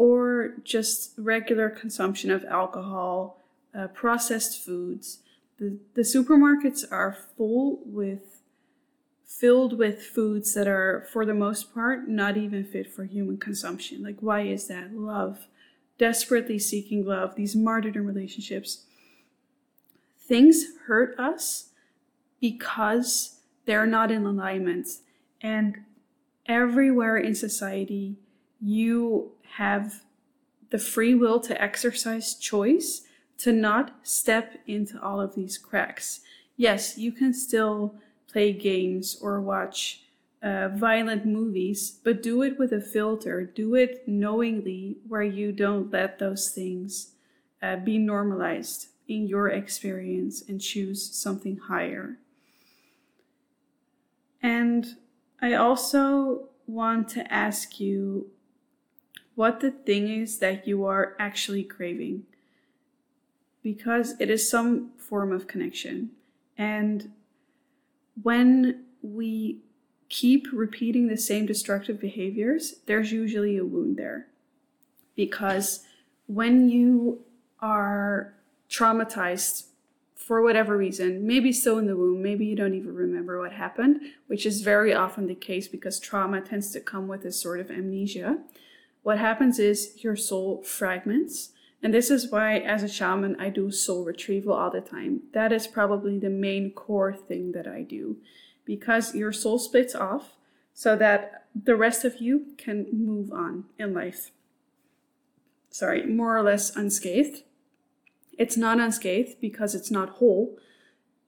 or 0.00 0.54
just 0.64 1.12
regular 1.18 1.68
consumption 1.68 2.30
of 2.30 2.42
alcohol, 2.46 3.38
uh, 3.78 3.86
processed 3.88 4.64
foods. 4.64 5.18
The, 5.58 5.76
the 5.92 6.00
supermarkets 6.00 6.90
are 6.90 7.14
full 7.36 7.80
with 7.84 8.40
filled 9.26 9.76
with 9.76 10.02
foods 10.02 10.54
that 10.54 10.66
are 10.66 11.06
for 11.12 11.26
the 11.26 11.34
most 11.34 11.74
part 11.74 12.08
not 12.08 12.38
even 12.38 12.64
fit 12.64 12.90
for 12.90 13.04
human 13.04 13.36
consumption. 13.36 14.02
Like 14.02 14.16
why 14.20 14.40
is 14.40 14.68
that? 14.68 14.94
Love, 14.94 15.46
desperately 15.98 16.58
seeking 16.58 17.04
love, 17.04 17.34
these 17.34 17.54
martyrdom 17.54 18.06
relationships. 18.06 18.86
Things 20.18 20.64
hurt 20.86 21.14
us 21.18 21.72
because 22.40 23.40
they're 23.66 23.84
not 23.84 24.10
in 24.10 24.24
alignment. 24.24 24.88
And 25.42 25.84
everywhere 26.46 27.18
in 27.18 27.34
society, 27.34 28.16
you 28.62 29.32
have 29.56 30.02
the 30.70 30.78
free 30.78 31.14
will 31.14 31.40
to 31.40 31.60
exercise 31.60 32.34
choice 32.34 33.02
to 33.38 33.52
not 33.52 33.94
step 34.02 34.60
into 34.66 35.00
all 35.02 35.20
of 35.20 35.34
these 35.34 35.58
cracks. 35.58 36.20
Yes, 36.56 36.98
you 36.98 37.10
can 37.10 37.32
still 37.32 37.94
play 38.30 38.52
games 38.52 39.18
or 39.20 39.40
watch 39.40 40.02
uh, 40.42 40.68
violent 40.68 41.26
movies, 41.26 41.98
but 42.04 42.22
do 42.22 42.42
it 42.42 42.58
with 42.58 42.72
a 42.72 42.80
filter. 42.80 43.44
Do 43.44 43.74
it 43.74 44.06
knowingly, 44.06 44.98
where 45.08 45.22
you 45.22 45.52
don't 45.52 45.90
let 45.92 46.18
those 46.18 46.50
things 46.50 47.12
uh, 47.62 47.76
be 47.76 47.98
normalized 47.98 48.88
in 49.08 49.26
your 49.26 49.48
experience 49.48 50.42
and 50.48 50.60
choose 50.60 51.14
something 51.14 51.56
higher. 51.56 52.16
And 54.42 54.96
I 55.42 55.54
also 55.54 56.48
want 56.66 57.08
to 57.10 57.32
ask 57.32 57.80
you 57.80 58.30
what 59.40 59.60
the 59.60 59.70
thing 59.70 60.06
is 60.06 60.38
that 60.40 60.68
you 60.68 60.84
are 60.84 61.16
actually 61.18 61.64
craving. 61.64 62.24
Because 63.62 64.14
it 64.20 64.28
is 64.28 64.50
some 64.50 64.90
form 64.98 65.32
of 65.32 65.46
connection. 65.46 66.10
And 66.58 67.12
when 68.22 68.84
we 69.00 69.60
keep 70.10 70.46
repeating 70.52 71.08
the 71.08 71.16
same 71.16 71.46
destructive 71.46 71.98
behaviors, 71.98 72.80
there's 72.84 73.12
usually 73.12 73.56
a 73.56 73.64
wound 73.64 73.96
there. 73.96 74.26
Because 75.16 75.86
when 76.26 76.68
you 76.68 77.24
are 77.60 78.34
traumatized 78.68 79.68
for 80.14 80.42
whatever 80.42 80.76
reason, 80.76 81.26
maybe 81.26 81.50
still 81.50 81.78
in 81.78 81.86
the 81.86 81.96
womb, 81.96 82.22
maybe 82.22 82.44
you 82.44 82.56
don't 82.56 82.74
even 82.74 82.94
remember 82.94 83.40
what 83.40 83.52
happened, 83.52 84.02
which 84.26 84.44
is 84.44 84.60
very 84.60 84.92
often 84.92 85.28
the 85.28 85.34
case 85.34 85.66
because 85.66 85.98
trauma 85.98 86.42
tends 86.42 86.70
to 86.72 86.78
come 86.78 87.08
with 87.08 87.24
a 87.24 87.32
sort 87.32 87.58
of 87.58 87.70
amnesia. 87.70 88.36
What 89.02 89.18
happens 89.18 89.58
is 89.58 90.02
your 90.02 90.16
soul 90.16 90.62
fragments. 90.62 91.50
And 91.82 91.94
this 91.94 92.10
is 92.10 92.30
why, 92.30 92.58
as 92.58 92.82
a 92.82 92.88
shaman, 92.88 93.40
I 93.40 93.48
do 93.48 93.70
soul 93.70 94.04
retrieval 94.04 94.52
all 94.52 94.70
the 94.70 94.82
time. 94.82 95.22
That 95.32 95.52
is 95.52 95.66
probably 95.66 96.18
the 96.18 96.28
main 96.28 96.72
core 96.72 97.14
thing 97.14 97.52
that 97.52 97.66
I 97.66 97.82
do 97.82 98.18
because 98.66 99.14
your 99.14 99.32
soul 99.32 99.58
splits 99.58 99.94
off 99.94 100.36
so 100.74 100.94
that 100.96 101.46
the 101.54 101.76
rest 101.76 102.04
of 102.04 102.20
you 102.20 102.54
can 102.58 102.86
move 102.92 103.32
on 103.32 103.64
in 103.78 103.94
life. 103.94 104.30
Sorry, 105.70 106.04
more 106.04 106.36
or 106.36 106.42
less 106.42 106.74
unscathed. 106.76 107.42
It's 108.36 108.56
not 108.56 108.80
unscathed 108.80 109.40
because 109.40 109.74
it's 109.74 109.90
not 109.90 110.18
whole, 110.18 110.58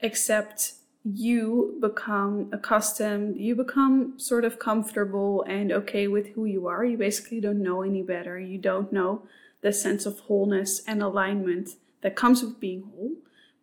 except 0.00 0.74
you 1.04 1.76
become 1.80 2.48
accustomed, 2.52 3.36
you 3.36 3.56
become 3.56 4.18
sort 4.18 4.44
of 4.44 4.58
comfortable 4.58 5.42
and 5.48 5.72
okay 5.72 6.06
with 6.06 6.28
who 6.28 6.44
you 6.44 6.68
are. 6.68 6.84
You 6.84 6.96
basically 6.96 7.40
don't 7.40 7.62
know 7.62 7.82
any 7.82 8.02
better. 8.02 8.38
You 8.38 8.58
don't 8.58 8.92
know 8.92 9.22
the 9.62 9.72
sense 9.72 10.06
of 10.06 10.20
wholeness 10.20 10.82
and 10.86 11.02
alignment 11.02 11.70
that 12.02 12.16
comes 12.16 12.42
with 12.42 12.60
being 12.60 12.82
whole, 12.82 13.12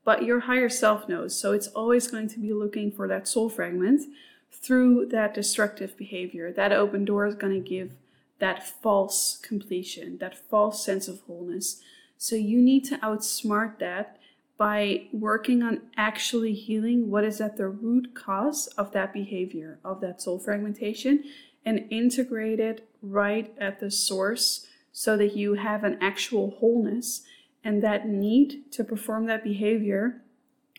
but 0.03 0.23
your 0.23 0.41
higher 0.41 0.69
self 0.69 1.07
knows. 1.07 1.35
So 1.39 1.53
it's 1.53 1.67
always 1.67 2.07
going 2.07 2.27
to 2.29 2.39
be 2.39 2.53
looking 2.53 2.91
for 2.91 3.07
that 3.07 3.27
soul 3.27 3.49
fragment 3.49 4.03
through 4.51 5.07
that 5.07 5.33
destructive 5.33 5.95
behavior. 5.97 6.51
That 6.51 6.71
open 6.73 7.05
door 7.05 7.25
is 7.25 7.35
going 7.35 7.53
to 7.53 7.69
give 7.69 7.93
that 8.39 8.67
false 8.67 9.37
completion, 9.41 10.17
that 10.17 10.37
false 10.37 10.83
sense 10.83 11.07
of 11.07 11.21
wholeness. 11.21 11.81
So 12.17 12.35
you 12.35 12.57
need 12.57 12.83
to 12.85 12.97
outsmart 12.97 13.79
that 13.79 14.17
by 14.59 15.07
working 15.13 15.63
on 15.63 15.79
actually 15.95 16.53
healing 16.53 17.09
what 17.09 17.23
is 17.23 17.39
at 17.39 17.55
the 17.55 17.69
root 17.69 18.13
cause 18.13 18.67
of 18.77 18.91
that 18.91 19.13
behavior, 19.13 19.79
of 19.85 20.01
that 20.01 20.21
soul 20.21 20.37
fragmentation, 20.37 21.23
and 21.65 21.87
integrate 21.89 22.59
it 22.59 22.85
right 23.01 23.55
at 23.57 23.79
the 23.79 23.89
source 23.89 24.67
so 24.91 25.15
that 25.15 25.33
you 25.33 25.53
have 25.53 25.85
an 25.85 25.97
actual 26.01 26.51
wholeness. 26.59 27.23
And 27.63 27.81
that 27.83 28.07
need 28.07 28.69
to 28.73 28.83
perform 28.83 29.27
that 29.27 29.45
behavior 29.45 30.21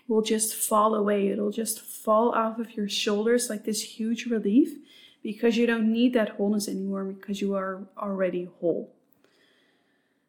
will 0.07 0.23
just 0.23 0.55
fall 0.55 0.95
away. 0.95 1.29
It'll 1.29 1.51
just 1.51 1.81
fall 1.81 2.33
off 2.33 2.59
of 2.59 2.77
your 2.77 2.89
shoulders 2.89 3.49
like 3.49 3.65
this 3.65 3.83
huge 3.83 4.27
relief 4.27 4.77
because 5.23 5.57
you 5.57 5.67
don't 5.67 5.91
need 5.91 6.13
that 6.13 6.31
wholeness 6.31 6.69
anymore 6.69 7.05
because 7.05 7.41
you 7.41 7.55
are 7.55 7.87
already 7.97 8.51
whole. 8.61 8.93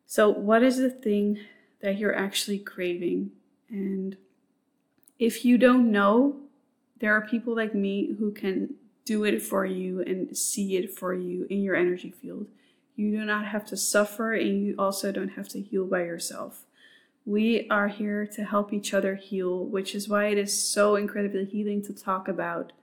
So, 0.06 0.30
what 0.30 0.64
is 0.64 0.78
the 0.78 0.90
thing 0.90 1.40
that 1.82 1.98
you're 1.98 2.16
actually 2.16 2.60
craving? 2.60 3.32
And 3.72 4.18
if 5.18 5.46
you 5.46 5.58
don't 5.58 5.92
know, 5.92 6.36
there 7.00 7.14
are 7.14 7.22
people 7.22 7.56
like 7.56 7.74
me 7.74 8.14
who 8.20 8.32
can 8.32 8.76
do 9.06 9.24
it 9.24 9.42
for 9.42 9.66
you 9.66 10.02
and 10.02 10.38
see 10.38 10.78
it 10.78 10.94
for 10.94 11.14
you 11.14 11.48
in 11.50 11.64
your 11.64 11.76
energy 11.76 12.12
field. 12.12 12.48
You 12.96 13.12
do 13.12 13.26
not 13.26 13.46
have 13.46 13.66
to 13.68 13.78
suffer 13.78 14.34
and 14.34 14.64
you 14.64 14.76
also 14.78 15.12
don't 15.12 15.30
have 15.30 15.48
to 15.50 15.62
heal 15.62 15.86
by 15.86 16.04
yourself. 16.04 16.66
We 17.26 17.68
are 17.70 17.88
here 17.88 18.26
to 18.28 18.44
help 18.44 18.74
each 18.74 18.94
other 18.94 19.16
heal, 19.16 19.64
which 19.66 19.96
is 19.96 20.10
why 20.10 20.28
it 20.28 20.38
is 20.38 20.54
so 20.56 20.96
incredibly 20.96 21.46
healing 21.46 21.82
to 21.84 21.94
talk 21.94 22.28
about 22.28 22.74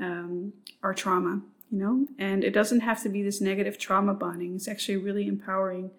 um, 0.00 0.52
our 0.82 0.94
trauma, 0.94 1.42
you 1.70 1.78
know? 1.78 2.06
And 2.18 2.44
it 2.44 2.52
doesn't 2.52 2.80
have 2.80 3.02
to 3.02 3.08
be 3.08 3.22
this 3.22 3.40
negative 3.40 3.78
trauma 3.78 4.14
bonding. 4.14 4.56
It's 4.56 4.68
actually 4.68 4.96
really 4.96 5.26
empowering 5.26 5.90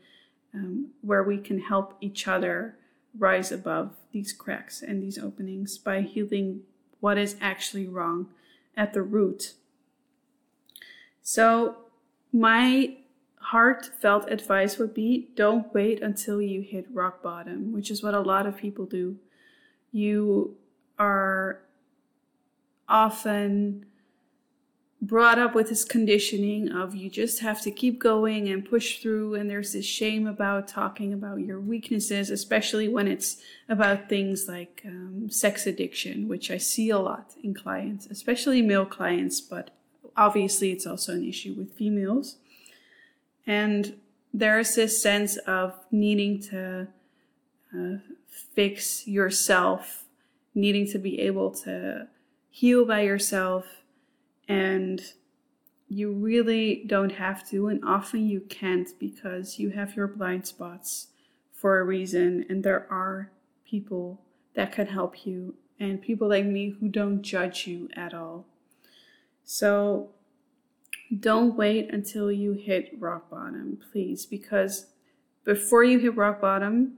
um, 0.53 0.89
where 1.01 1.23
we 1.23 1.37
can 1.37 1.59
help 1.59 1.95
each 2.01 2.27
other 2.27 2.75
rise 3.17 3.51
above 3.51 3.95
these 4.15 4.31
cracks 4.31 4.81
and 4.81 5.03
these 5.03 5.19
openings 5.19 5.77
by 5.77 5.99
healing 5.99 6.61
what 7.01 7.17
is 7.17 7.35
actually 7.41 7.85
wrong 7.85 8.29
at 8.77 8.93
the 8.93 9.01
root. 9.01 9.55
So, 11.21 11.75
my 12.31 12.95
heartfelt 13.51 14.31
advice 14.31 14.77
would 14.77 14.93
be 14.93 15.27
don't 15.35 15.73
wait 15.73 16.01
until 16.01 16.41
you 16.41 16.61
hit 16.61 16.87
rock 16.93 17.21
bottom, 17.21 17.73
which 17.73 17.91
is 17.91 18.01
what 18.01 18.13
a 18.13 18.21
lot 18.21 18.47
of 18.47 18.55
people 18.55 18.85
do. 18.85 19.17
You 19.91 20.55
are 20.97 21.59
often 22.87 23.85
brought 25.07 25.37
up 25.37 25.53
with 25.53 25.69
this 25.69 25.83
conditioning 25.83 26.71
of 26.71 26.95
you 26.95 27.09
just 27.09 27.39
have 27.41 27.61
to 27.61 27.69
keep 27.69 27.99
going 27.99 28.47
and 28.47 28.67
push 28.69 28.99
through 28.99 29.35
and 29.35 29.49
there's 29.49 29.73
this 29.73 29.85
shame 29.85 30.25
about 30.25 30.67
talking 30.67 31.13
about 31.13 31.41
your 31.41 31.59
weaknesses 31.59 32.29
especially 32.29 32.87
when 32.87 33.07
it's 33.07 33.41
about 33.67 34.07
things 34.07 34.47
like 34.47 34.81
um, 34.85 35.29
sex 35.29 35.67
addiction 35.67 36.27
which 36.27 36.49
i 36.49 36.57
see 36.57 36.89
a 36.89 36.97
lot 36.97 37.31
in 37.43 37.53
clients 37.53 38.07
especially 38.07 38.61
male 38.61 38.85
clients 38.85 39.41
but 39.41 39.71
obviously 40.17 40.71
it's 40.71 40.85
also 40.85 41.13
an 41.13 41.27
issue 41.27 41.53
with 41.53 41.73
females. 41.73 42.37
And 43.45 43.99
there's 44.33 44.75
this 44.75 45.01
sense 45.01 45.37
of 45.37 45.73
needing 45.91 46.41
to 46.43 46.87
uh, 47.73 47.97
fix 48.27 49.07
yourself 49.07 50.03
needing 50.57 50.87
to 50.87 50.97
be 50.97 51.19
able 51.19 51.51
to 51.51 52.07
heal 52.49 52.85
by 52.85 53.01
yourself 53.01 53.83
and 54.47 55.01
you 55.87 56.11
really 56.11 56.83
don't 56.87 57.13
have 57.13 57.47
to, 57.49 57.67
and 57.67 57.83
often 57.85 58.27
you 58.27 58.41
can't 58.41 58.89
because 58.99 59.59
you 59.59 59.69
have 59.71 59.95
your 59.95 60.07
blind 60.07 60.47
spots 60.47 61.07
for 61.53 61.79
a 61.79 61.83
reason, 61.83 62.45
and 62.49 62.63
there 62.63 62.87
are 62.91 63.31
people 63.69 64.21
that 64.55 64.71
can 64.71 64.87
help 64.87 65.25
you, 65.25 65.55
and 65.79 66.01
people 66.01 66.29
like 66.29 66.45
me 66.45 66.69
who 66.79 66.87
don't 66.87 67.21
judge 67.21 67.67
you 67.67 67.89
at 67.95 68.13
all. 68.13 68.45
So 69.43 70.09
don't 71.19 71.55
wait 71.55 71.93
until 71.93 72.31
you 72.31 72.53
hit 72.53 72.95
rock 72.99 73.29
bottom, 73.29 73.79
please, 73.91 74.25
because 74.25 74.87
before 75.43 75.83
you 75.83 75.99
hit 75.99 76.15
rock 76.15 76.41
bottom, 76.41 76.93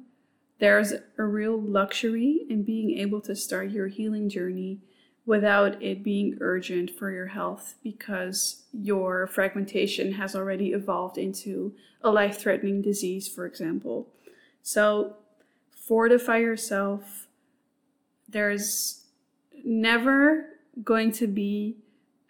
there's 0.60 0.94
a 1.18 1.24
real 1.24 1.62
luxury 1.62 2.46
in 2.50 2.64
being 2.64 2.98
able 2.98 3.22
to 3.22 3.36
start 3.36 3.70
your 3.70 3.88
healing 3.88 4.30
journey 4.30 4.80
without 5.28 5.84
it 5.84 6.02
being 6.04 6.38
urgent 6.40 6.90
for 6.90 7.12
your 7.12 7.28
health 7.28 7.76
because 7.84 8.64
your 8.72 9.28
fragmentation 9.28 10.14
has 10.14 10.34
already 10.34 10.72
evolved 10.72 11.18
into 11.18 11.74
a 12.02 12.10
life 12.10 12.40
threatening 12.40 12.82
disease, 12.82 13.28
for 13.28 13.46
example. 13.46 14.08
So, 14.64 15.18
fortify 15.70 16.38
yourself. 16.38 17.28
There's 18.30 19.06
never 19.66 20.46
going 20.82 21.12
to 21.12 21.28
be 21.28 21.76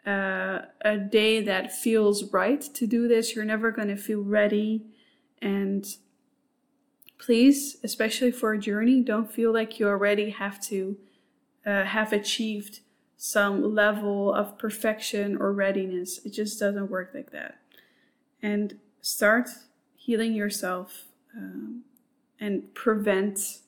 uh, 0.06 0.62
a 0.82 0.98
day 0.98 1.42
that 1.42 1.72
feels 1.72 2.34
right 2.34 2.62
to 2.62 2.88
do 2.88 3.08
this. 3.08 3.36
You're 3.36 3.46
never 3.46 3.70
going 3.70 3.90
to 3.90 3.98
feel 3.98 4.22
ready. 4.22 4.88
And 5.40 5.86
please, 7.20 7.78
especially 7.84 8.32
for 8.32 8.54
a 8.54 8.60
journey, 8.60 9.02
don't 9.02 9.32
feel 9.32 9.54
like 9.54 9.80
you 9.80 9.88
already 9.88 10.32
have 10.32 10.60
to 10.64 10.98
uh, 11.64 11.84
have 11.84 12.12
achieved 12.12 12.80
some 13.18 13.74
level 13.74 14.32
of 14.32 14.58
perfection 14.60 15.36
or 15.38 15.52
readiness. 15.52 16.20
It 16.24 16.30
just 16.34 16.60
doesn't 16.60 16.92
work 16.92 17.12
like 17.14 17.32
that. 17.32 17.58
And 18.42 18.78
start 19.02 19.50
healing 19.96 20.34
yourself 20.34 21.06
um, 21.36 21.82
and 22.40 22.74
prevent 22.76 23.60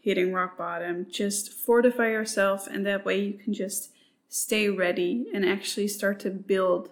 hitting 0.00 0.32
rock 0.32 0.56
bottom. 0.56 1.06
Just 1.10 1.52
fortify 1.52 2.08
yourself, 2.08 2.66
and 2.66 2.84
that 2.86 3.04
way 3.04 3.20
you 3.20 3.34
can 3.34 3.52
just 3.52 3.90
stay 4.28 4.68
ready 4.70 5.26
and 5.34 5.44
actually 5.44 5.86
start 5.86 6.18
to 6.20 6.30
build 6.30 6.88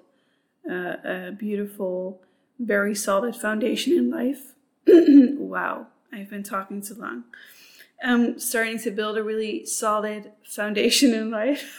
uh, 0.70 0.96
a 1.02 1.32
beautiful, 1.32 2.20
very 2.58 2.94
solid 2.94 3.34
foundation 3.34 3.94
in 3.94 4.10
life. 4.10 4.52
wow, 4.86 5.86
I've 6.12 6.28
been 6.28 6.42
talking 6.42 6.82
too 6.82 6.94
long 6.94 7.24
am 8.02 8.38
starting 8.38 8.78
to 8.80 8.90
build 8.90 9.16
a 9.16 9.22
really 9.22 9.66
solid 9.66 10.32
foundation 10.44 11.12
in 11.14 11.30
life. 11.30 11.78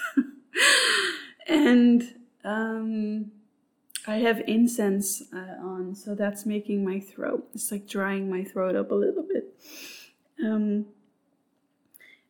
and 1.48 2.16
um, 2.44 3.32
I 4.08 4.16
have 4.16 4.42
incense 4.48 5.22
uh, 5.34 5.64
on, 5.64 5.96
so 5.96 6.16
that's 6.16 6.46
making 6.46 6.84
my 6.84 7.00
throat. 7.00 7.48
It's 7.54 7.72
like 7.72 7.88
drying 7.88 8.30
my 8.30 8.44
throat 8.44 8.76
up 8.76 8.92
a 8.92 8.96
little 8.96 9.24
bit. 9.24 9.54
Um, 10.44 10.88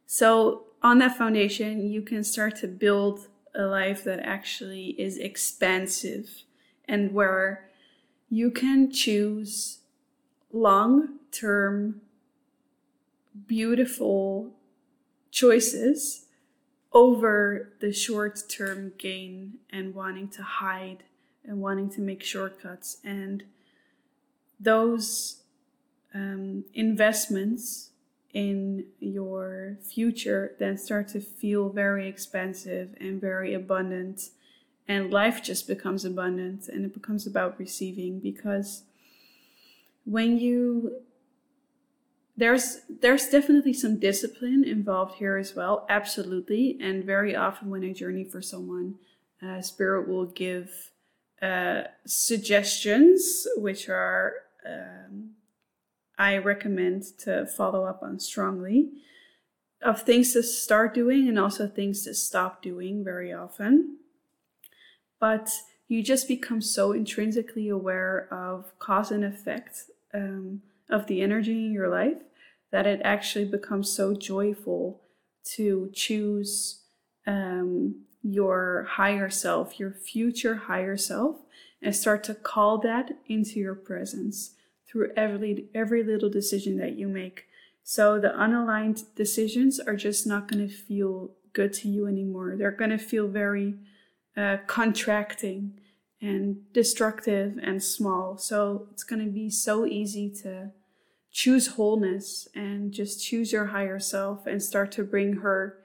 so, 0.06 0.66
on 0.84 0.98
that 0.98 1.18
foundation, 1.18 1.88
you 1.88 2.02
can 2.02 2.24
start 2.24 2.58
to 2.58 2.68
build 2.68 3.28
a 3.56 3.64
life 3.64 4.04
that 4.04 4.20
actually 4.20 4.88
is 5.00 5.18
expansive 5.18 6.44
and 6.86 7.14
where 7.14 7.70
you 8.30 8.52
can 8.52 8.92
choose 8.92 9.80
long 10.52 11.20
term 11.32 12.02
beautiful 13.48 14.52
choices 15.32 16.26
over 16.94 17.72
the 17.80 17.94
short 17.94 18.40
term 18.50 18.94
gain 18.98 19.54
and 19.70 19.96
wanting 19.96 20.28
to 20.28 20.44
hide 20.44 21.04
and 21.46 21.62
wanting 21.62 21.90
to 21.90 22.02
make 22.02 22.24
shortcuts. 22.24 22.98
And 23.04 23.44
those 24.60 25.42
um, 26.14 26.66
investments 26.74 27.90
in 28.34 28.86
your 29.00 29.78
future 29.82 30.54
then 30.60 30.78
start 30.78 31.08
to 31.10 31.20
feel 31.20 31.70
very 31.70 32.08
expensive 32.08 32.96
and 33.00 33.20
very 33.20 33.54
abundant. 33.54 34.30
And 34.88 35.12
life 35.12 35.42
just 35.42 35.68
becomes 35.68 36.06
abundant 36.06 36.68
and 36.68 36.86
it 36.86 36.94
becomes 36.94 37.26
about 37.26 37.58
receiving 37.60 38.20
because 38.20 38.84
when 40.06 40.38
you 40.38 41.02
there's 42.42 42.82
there's 42.90 43.28
definitely 43.28 43.74
some 43.74 44.00
discipline 44.00 44.64
involved 44.64 45.16
here 45.16 45.38
as 45.38 45.56
well 45.56 45.86
absolutely. 45.90 46.78
And 46.82 47.04
very 47.04 47.36
often 47.36 47.70
when 47.70 47.84
i 47.84 47.94
journey 47.94 48.24
for 48.24 48.42
someone 48.42 48.96
uh, 49.42 49.62
spirit 49.62 50.08
will 50.08 50.26
give 50.26 50.92
uh, 51.42 51.84
suggestions 52.06 53.48
which 53.58 53.90
are 53.90 54.34
um, 54.66 55.32
i 56.18 56.38
recommend 56.38 57.04
to 57.18 57.46
follow 57.46 57.86
up 57.86 58.04
on 58.04 58.20
strongly 58.20 58.92
of 59.82 60.04
things 60.04 60.34
to 60.34 60.44
start 60.44 60.94
doing 60.94 61.28
and 61.28 61.40
also 61.40 61.68
things 61.68 62.04
to 62.04 62.14
stop 62.14 62.62
doing 62.62 63.04
very 63.04 63.34
often. 63.34 63.98
But 65.20 65.50
you 65.88 66.04
just 66.04 66.28
become 66.28 66.62
so 66.62 66.92
intrinsically 66.92 67.70
aware 67.70 68.28
of 68.32 68.78
cause 68.80 69.12
and 69.12 69.24
effect 69.24 69.86
um, 70.14 70.62
of 70.90 71.08
the 71.08 71.22
energy 71.22 71.66
in 71.66 71.74
your 71.74 71.90
life 71.90 72.22
that 72.72 72.88
it 72.88 73.02
actually 73.04 73.46
becomes 73.46 73.92
so 73.92 74.16
joyful 74.16 75.02
to 75.44 75.90
choose 75.94 76.84
um, 77.28 78.06
your 78.24 78.88
higher 78.92 79.30
self, 79.30 79.80
your 79.80 79.92
future 79.92 80.56
higher 80.56 80.98
self, 80.98 81.38
and 81.82 81.96
start 81.96 82.24
to 82.24 82.36
call 82.36 82.78
that 82.80 83.12
into 83.28 83.60
your 83.60 83.76
presence 83.76 84.56
through 84.88 85.12
every 85.16 85.70
every 85.74 86.04
little 86.04 86.30
decision 86.30 86.78
that 86.78 86.98
you 86.98 87.08
make. 87.08 87.46
So 87.84 88.20
the 88.20 88.30
unaligned 88.30 89.04
decisions 89.16 89.80
are 89.80 89.96
just 89.96 90.28
not 90.28 90.48
going 90.48 90.68
to 90.68 90.74
feel 90.74 91.32
good 91.54 91.74
to 91.74 91.90
you 91.90 92.08
anymore. 92.08 92.56
They're 92.58 92.72
going 92.72 92.92
to 92.92 92.98
feel 92.98 93.28
very 93.28 93.76
uh, 94.38 94.58
contracting 94.68 95.80
and 96.22 96.72
destructive 96.74 97.58
and 97.62 97.82
small. 97.84 98.38
So 98.38 98.88
it's 98.92 99.04
going 99.04 99.26
to 99.26 99.32
be 99.32 99.50
so 99.50 99.86
easy 99.86 100.30
to 100.44 100.72
choose 101.32 101.68
wholeness 101.68 102.48
and 102.54 102.92
just 102.92 103.24
choose 103.24 103.52
your 103.52 103.68
higher 103.68 104.00
self 104.00 104.46
and 104.46 104.62
start 104.62 104.92
to 104.94 105.04
bring 105.04 105.38
her 105.38 105.78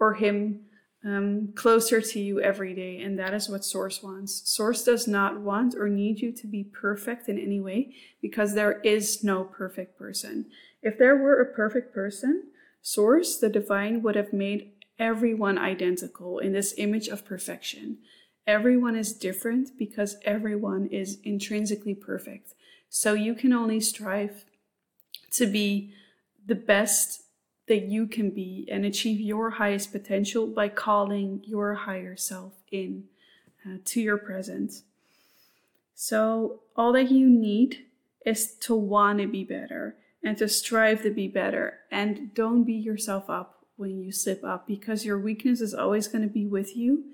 or 0.00 0.14
him 0.14 0.60
um, 1.04 1.52
closer 1.54 2.00
to 2.00 2.18
you 2.18 2.40
every 2.40 2.74
day. 2.74 3.00
And 3.00 3.18
that 3.18 3.34
is 3.34 3.48
what 3.48 3.64
Source 3.64 4.02
wants. 4.02 4.42
Source 4.48 4.84
does 4.84 5.06
not 5.06 5.40
want 5.40 5.74
or 5.78 5.88
need 5.88 6.20
you 6.20 6.32
to 6.32 6.46
be 6.46 6.64
perfect 6.64 7.28
in 7.28 7.38
any 7.38 7.60
way 7.60 7.94
because 8.22 8.54
there 8.54 8.80
is 8.80 9.22
no 9.22 9.44
perfect 9.44 9.98
person. 9.98 10.46
If 10.82 10.98
there 10.98 11.16
were 11.16 11.40
a 11.40 11.52
perfect 11.52 11.94
person, 11.94 12.44
Source, 12.80 13.36
the 13.36 13.48
divine, 13.48 14.02
would 14.02 14.14
have 14.14 14.32
made 14.32 14.72
everyone 14.98 15.58
identical 15.58 16.38
in 16.38 16.52
this 16.52 16.74
image 16.78 17.08
of 17.08 17.24
perfection. 17.24 17.98
Everyone 18.46 18.96
is 18.96 19.14
different 19.14 19.76
because 19.78 20.16
everyone 20.24 20.86
is 20.86 21.18
intrinsically 21.24 21.94
perfect. 21.94 22.54
So 22.88 23.14
you 23.14 23.34
can 23.34 23.52
only 23.52 23.80
strive 23.80 24.44
to 25.34 25.46
be 25.46 25.92
the 26.46 26.54
best 26.54 27.22
that 27.66 27.84
you 27.84 28.06
can 28.06 28.30
be 28.30 28.68
and 28.70 28.84
achieve 28.84 29.20
your 29.20 29.50
highest 29.50 29.92
potential 29.92 30.46
by 30.46 30.68
calling 30.68 31.42
your 31.44 31.74
higher 31.74 32.16
self 32.16 32.52
in 32.70 33.04
uh, 33.66 33.78
to 33.84 34.00
your 34.00 34.18
presence. 34.18 34.82
So, 35.94 36.60
all 36.76 36.92
that 36.92 37.10
you 37.10 37.28
need 37.30 37.86
is 38.26 38.52
to 38.60 38.74
want 38.74 39.20
to 39.20 39.26
be 39.26 39.44
better 39.44 39.96
and 40.22 40.36
to 40.38 40.48
strive 40.48 41.02
to 41.02 41.10
be 41.10 41.28
better. 41.28 41.78
And 41.90 42.34
don't 42.34 42.64
beat 42.64 42.84
yourself 42.84 43.30
up 43.30 43.64
when 43.76 44.02
you 44.02 44.12
slip 44.12 44.42
up 44.44 44.66
because 44.66 45.04
your 45.04 45.18
weakness 45.18 45.60
is 45.60 45.74
always 45.74 46.08
going 46.08 46.22
to 46.22 46.32
be 46.32 46.46
with 46.46 46.76
you 46.76 47.04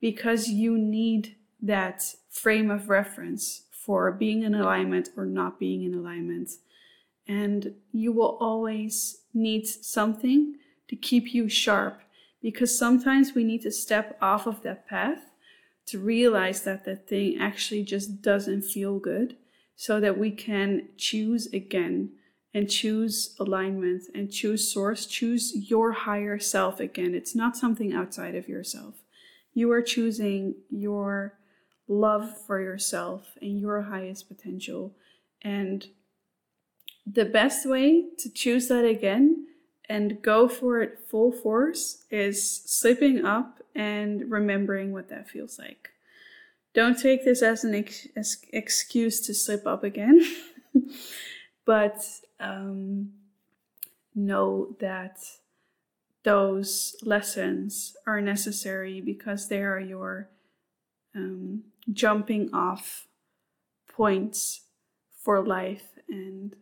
because 0.00 0.48
you 0.48 0.78
need 0.78 1.36
that 1.60 2.02
frame 2.30 2.70
of 2.70 2.88
reference 2.88 3.62
for 3.70 4.10
being 4.10 4.42
in 4.42 4.54
alignment 4.54 5.10
or 5.16 5.26
not 5.26 5.58
being 5.58 5.82
in 5.82 5.94
alignment 5.94 6.50
and 7.26 7.74
you 7.92 8.12
will 8.12 8.36
always 8.40 9.22
need 9.32 9.66
something 9.66 10.56
to 10.88 10.96
keep 10.96 11.32
you 11.32 11.48
sharp 11.48 12.00
because 12.42 12.76
sometimes 12.76 13.34
we 13.34 13.44
need 13.44 13.62
to 13.62 13.70
step 13.70 14.18
off 14.20 14.46
of 14.46 14.62
that 14.62 14.86
path 14.88 15.30
to 15.86 15.98
realize 15.98 16.62
that 16.62 16.84
that 16.84 17.08
thing 17.08 17.38
actually 17.38 17.82
just 17.82 18.22
doesn't 18.22 18.62
feel 18.62 18.98
good 18.98 19.36
so 19.76 20.00
that 20.00 20.18
we 20.18 20.30
can 20.30 20.88
choose 20.96 21.46
again 21.52 22.10
and 22.54 22.68
choose 22.68 23.34
alignment 23.40 24.02
and 24.14 24.30
choose 24.30 24.70
source 24.70 25.06
choose 25.06 25.70
your 25.70 25.92
higher 25.92 26.38
self 26.38 26.80
again. 26.80 27.14
It's 27.14 27.34
not 27.34 27.56
something 27.56 27.92
outside 27.92 28.34
of 28.34 28.48
yourself. 28.48 28.96
You 29.54 29.70
are 29.72 29.82
choosing 29.82 30.54
your 30.70 31.38
love 31.88 32.30
for 32.46 32.60
yourself 32.60 33.36
and 33.40 33.58
your 33.58 33.82
highest 33.82 34.28
potential. 34.28 34.94
And 35.42 35.86
the 37.06 37.24
best 37.24 37.66
way 37.66 38.06
to 38.18 38.30
choose 38.30 38.68
that 38.68 38.84
again 38.84 39.46
and 39.88 40.22
go 40.22 40.48
for 40.48 40.80
it 40.80 40.98
full 41.08 41.32
force 41.32 42.04
is 42.10 42.62
slipping 42.64 43.24
up 43.24 43.60
and 43.74 44.30
remembering 44.30 44.92
what 44.92 45.08
that 45.08 45.28
feels 45.28 45.58
like. 45.58 45.90
Don't 46.74 46.98
take 46.98 47.24
this 47.24 47.42
as 47.42 47.64
an 47.64 47.74
ex- 47.74 48.08
as 48.16 48.38
excuse 48.52 49.20
to 49.26 49.34
slip 49.34 49.66
up 49.66 49.84
again, 49.84 50.24
but 51.66 52.02
um, 52.40 53.10
know 54.14 54.74
that 54.80 55.18
those 56.22 56.96
lessons 57.02 57.96
are 58.06 58.20
necessary 58.20 59.00
because 59.00 59.48
they 59.48 59.62
are 59.62 59.80
your 59.80 60.30
um, 61.14 61.64
jumping 61.92 62.48
off 62.54 63.06
points 63.88 64.62
for 65.18 65.44
life 65.44 65.88
and 66.08 66.56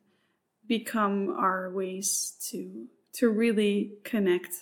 become 0.71 1.35
our 1.37 1.69
ways 1.69 2.33
to 2.49 2.87
to 3.13 3.29
really 3.29 3.91
connect 4.05 4.55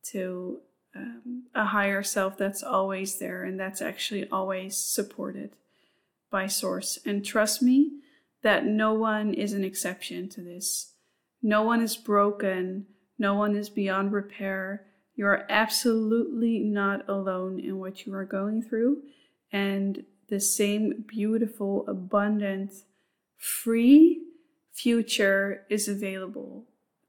to 0.00 0.60
um, 0.94 1.42
a 1.56 1.64
higher 1.64 2.04
self 2.04 2.38
that's 2.38 2.62
always 2.62 3.18
there 3.18 3.42
and 3.42 3.58
that's 3.58 3.82
actually 3.82 4.28
always 4.30 4.76
supported 4.76 5.50
by 6.30 6.46
source. 6.46 7.00
And 7.04 7.24
trust 7.24 7.62
me 7.62 7.90
that 8.42 8.64
no 8.64 8.94
one 8.94 9.34
is 9.34 9.52
an 9.52 9.64
exception 9.64 10.28
to 10.28 10.40
this. 10.40 10.92
No 11.42 11.62
one 11.62 11.82
is 11.82 11.96
broken. 11.96 12.86
No 13.18 13.34
one 13.34 13.56
is 13.56 13.68
beyond 13.68 14.12
repair. 14.12 14.86
You 15.16 15.26
are 15.26 15.46
absolutely 15.50 16.60
not 16.60 17.08
alone 17.08 17.58
in 17.58 17.80
what 17.80 18.06
you 18.06 18.14
are 18.14 18.24
going 18.24 18.62
through. 18.62 19.02
And 19.50 20.04
the 20.28 20.38
same 20.38 21.04
beautiful 21.08 21.84
abundant 21.88 22.72
free 23.36 24.19
future 24.82 25.66
is 25.68 25.88
available 25.88 26.64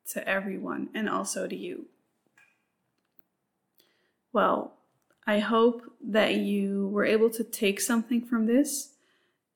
to 0.09 0.27
everyone 0.27 0.89
and 0.93 1.09
also 1.09 1.47
to 1.47 1.55
you. 1.55 1.85
Well, 4.33 4.73
I 5.25 5.39
hope 5.39 5.83
that 6.03 6.35
you 6.35 6.89
were 6.89 7.05
able 7.05 7.29
to 7.29 7.43
take 7.43 7.79
something 7.79 8.25
from 8.25 8.45
this, 8.45 8.93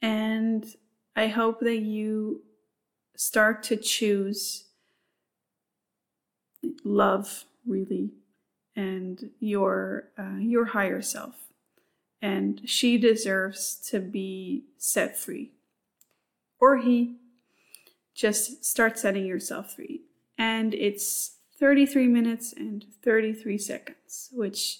and 0.01 0.65
I 1.15 1.27
hope 1.27 1.59
that 1.61 1.79
you 1.79 2.43
start 3.17 3.63
to 3.63 3.75
choose 3.75 4.65
love 6.83 7.45
really 7.65 8.11
and 8.75 9.31
your 9.39 10.09
uh, 10.17 10.37
your 10.39 10.65
higher 10.65 11.01
self. 11.01 11.35
And 12.21 12.61
she 12.65 12.97
deserves 12.97 13.75
to 13.89 13.99
be 13.99 14.63
set 14.77 15.17
free. 15.17 15.51
Or 16.59 16.77
he 16.77 17.17
just 18.15 18.63
start 18.65 18.97
setting 18.97 19.25
yourself 19.25 19.75
free. 19.75 20.01
And 20.37 20.73
it's 20.73 21.35
33 21.59 22.07
minutes 22.07 22.53
and 22.53 22.85
33 23.03 23.57
seconds, 23.57 24.29
which 24.31 24.79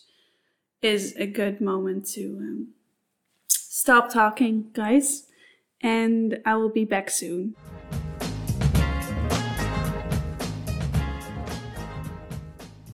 is 0.81 1.15
a 1.17 1.27
good 1.27 1.61
moment 1.61 2.07
to 2.13 2.37
um, 2.39 2.67
stop 3.47 4.11
talking, 4.11 4.69
guys. 4.73 5.27
And 5.81 6.39
I 6.45 6.55
will 6.55 6.69
be 6.69 6.85
back 6.85 7.09
soon. 7.09 7.55